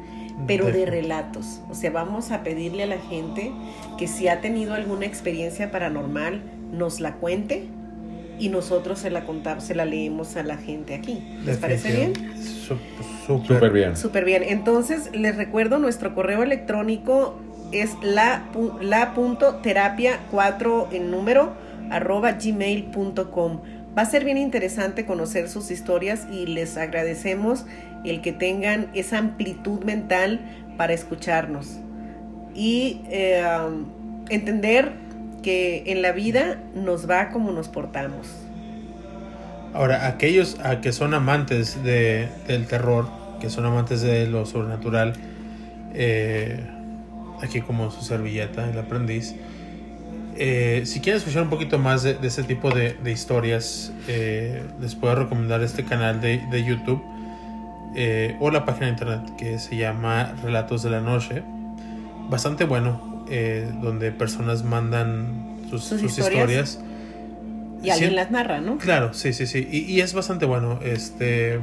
[0.48, 1.62] pero de relatos.
[1.70, 3.52] O sea, vamos a pedirle a la gente
[3.98, 6.42] que si ha tenido alguna experiencia paranormal,
[6.72, 7.68] nos la cuente
[8.40, 11.22] y nosotros se la contamos, se la leemos a la gente aquí.
[11.46, 12.14] ¿Les parece bien?
[13.28, 13.72] Súper.
[13.72, 13.96] Bien.
[13.96, 14.44] Súper bien.
[14.44, 17.40] Entonces, les recuerdo, nuestro correo electrónico
[17.72, 18.46] es la,
[18.82, 21.54] la punto terapia 4 en número
[21.92, 23.62] arroba gmail.com.
[23.98, 27.66] Va a ser bien interesante conocer sus historias y les agradecemos
[28.04, 30.40] el que tengan esa amplitud mental
[30.78, 31.80] para escucharnos
[32.56, 33.44] y eh,
[34.30, 34.94] entender
[35.44, 38.28] que en la vida nos va como nos portamos.
[39.74, 43.08] Ahora, aquellos a que son amantes de, del terror,
[43.40, 45.14] que son amantes de lo sobrenatural,
[45.94, 46.60] eh,
[47.42, 49.36] aquí como su servilleta, el aprendiz,
[50.36, 55.16] eh, si quieren escuchar un poquito más de, de ese tipo de, historias, les puedo
[55.16, 57.02] recomendar este canal de YouTube
[57.96, 61.44] eh, o la página de internet que se llama Relatos de la Noche.
[62.30, 66.42] Bastante bueno, eh, donde personas mandan sus, Sus sus historias.
[66.80, 66.80] historias.
[67.84, 68.16] Y alguien Sí.
[68.16, 68.78] las narra, ¿no?
[68.78, 69.68] Claro, sí, sí, sí.
[69.72, 70.80] Y, y es bastante bueno.
[70.84, 71.60] Este.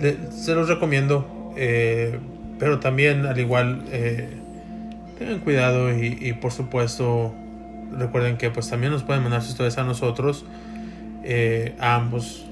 [0.00, 1.52] le- se los recomiendo.
[1.56, 2.18] eh,
[2.58, 4.28] pero también, al igual, eh,
[5.18, 7.34] tengan cuidado y, y, por supuesto,
[7.92, 10.44] recuerden que pues también nos pueden mandar sus historias a nosotros,
[11.80, 12.44] a ambos.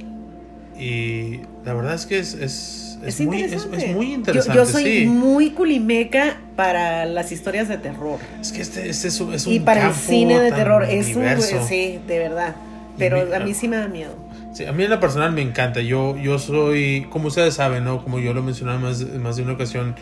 [0.78, 3.86] Y la verdad es que es, es, es Es, muy, es, interesante.
[3.90, 4.56] es muy Yo- interesante.
[4.58, 5.06] Yo, soy sí.
[5.06, 8.18] muy culimeca para las historias de terror.
[8.40, 10.84] Es que este, este es, un- Y para el campo cine de terror.
[10.84, 11.24] Es un.
[11.68, 12.56] Sí, de verdad.
[12.98, 14.14] Pero mi- a mí sí me da miedo.
[14.52, 15.80] Sí, a mí en la personal me encanta.
[15.80, 18.02] Yo, yo soy, como ustedes saben, ¿no?
[18.04, 19.94] Como yo lo mencionaba más, más de una ocasión,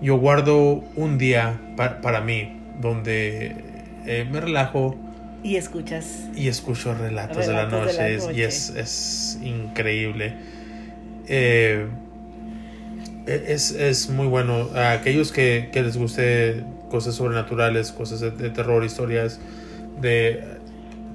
[0.00, 3.54] yo guardo un día pa- para mí donde
[4.06, 4.96] eh, me relajo
[5.42, 6.28] Y escuchas.
[6.36, 8.38] y escucho relatos, de la noche, de la es- noche.
[8.38, 10.34] y es, es increíble.
[11.28, 11.86] Eh,
[13.26, 14.68] e- es, es muy bueno.
[14.74, 19.40] A aquellos que, que les guste cosas sobrenaturales, cosas de, de terror, historias
[20.00, 20.44] de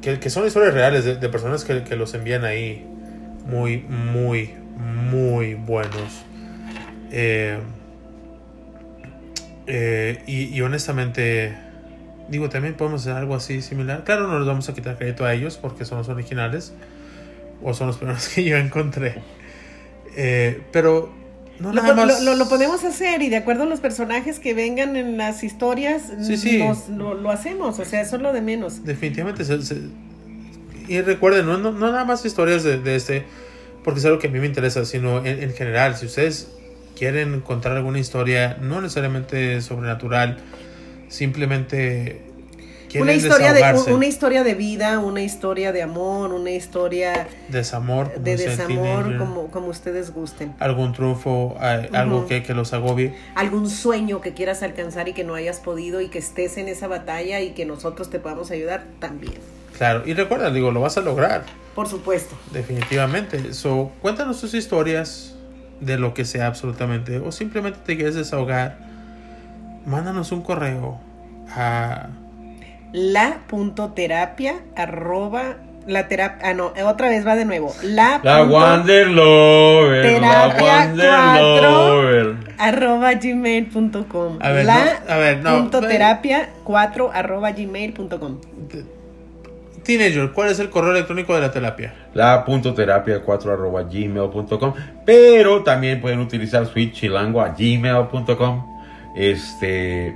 [0.02, 2.86] que, que son historias reales de, de personas que, que los envían ahí.
[3.50, 6.26] Muy, muy, muy buenos.
[7.12, 7.58] Eh,
[9.68, 11.54] eh, y, y honestamente,
[12.30, 14.04] digo, también podemos hacer algo así similar.
[14.04, 16.74] Claro, no les vamos a quitar crédito a ellos porque son los originales
[17.64, 19.22] o son los primeros que yo encontré.
[20.16, 21.14] Eh, pero
[21.60, 21.96] no Lo, más.
[21.96, 25.44] lo- lo- lo podemos hacer y de acuerdo a los personajes que vengan en las
[25.44, 26.58] historias, Sí, sí.
[26.60, 27.80] nos- lo, lo hacemos.
[27.80, 28.84] O sea, eso es lo de menos.
[28.84, 29.44] Definitivamente.
[29.46, 29.82] se- se-
[30.88, 33.26] y recuerden, no, no, no nada más historias de, de este,
[33.84, 36.48] porque es algo que a mí me interesa, sino en, en general, si ustedes
[36.98, 40.38] quieren contar alguna historia, no necesariamente sobrenatural,
[41.10, 42.22] simplemente
[43.00, 48.38] Una historia, de, una historia de vida, una historia de amor, una historia desamor, de
[48.38, 48.68] desamor,
[49.04, 50.54] teenager, como, como ustedes gusten.
[50.60, 52.28] algún triunfo, a- algo Ujú.
[52.28, 53.14] que, que los agobie.
[53.36, 56.88] Algún sueño que quieras alcanzar y que no hayas podido y que estés en esa
[56.88, 59.36] batalla y que nosotros te podamos ayudar también.
[59.78, 61.44] Claro, y recuerda, digo, lo vas a lograr,
[61.76, 62.36] Por supuesto.
[62.52, 63.54] definitivamente.
[63.54, 65.36] So, cuéntanos tus historias
[65.82, 68.87] de lo que sea absolutamente, o simplemente te quieres desahogar,
[69.88, 71.00] mándanos un correo
[71.56, 72.08] a
[72.94, 75.56] La punto terapia arroba
[75.88, 80.22] la terapia ah no otra vez va de nuevo la, La punto Wander Lover.
[80.22, 81.64] La Terapia Wander.
[81.64, 82.36] Lover.
[82.58, 84.76] arroba gmail.com A ver, la
[85.08, 88.38] no, a ver, no, punto ve- terapia 4 arroba gmail.com
[89.84, 91.94] Teenager, ¿cuál es el correo electrónico de la terapia?
[92.14, 94.74] La punto terapia 4 arroba gmail.com.
[95.06, 98.77] Pero también pueden utilizar Switch Chilango a gmail.com.
[99.18, 100.16] Este.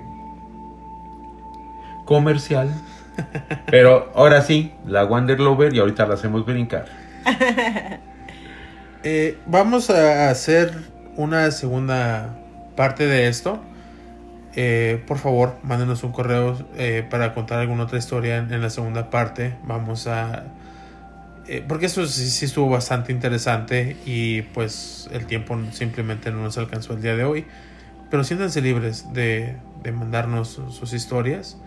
[2.06, 2.74] Comercial.
[3.70, 6.86] Pero ahora sí, la Wander Lover y ahorita la hacemos brincar.
[9.04, 10.78] Eh, vamos a hacer
[11.16, 12.38] una segunda
[12.76, 13.60] parte de esto.
[14.56, 18.70] Eh, por favor, mándenos un correo eh, para contar alguna otra historia en, en la
[18.70, 19.56] segunda parte.
[19.64, 20.43] Vamos a...
[21.47, 26.60] eh, porque eso sí, sí estuvo bastante interesante y pues el tiempo simplemente no nos
[26.60, 27.47] alcanzó el día de hoy.
[28.12, 31.57] Pero siéntanse libres de, de mandarnos sus, sus historias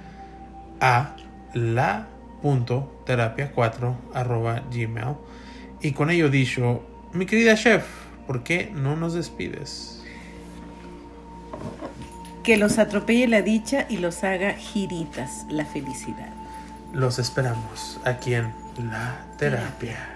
[0.80, 1.16] a
[1.54, 5.16] la.terapia4 arroba gmail.
[5.80, 7.84] Y con ello dicho, mi querida chef,
[8.26, 9.94] ¿por qué no nos despides?
[12.44, 16.32] que los atropelle la dicha y los haga giritas la felicidad
[16.92, 18.52] Los esperamos aquí en
[18.90, 20.13] La Terapia.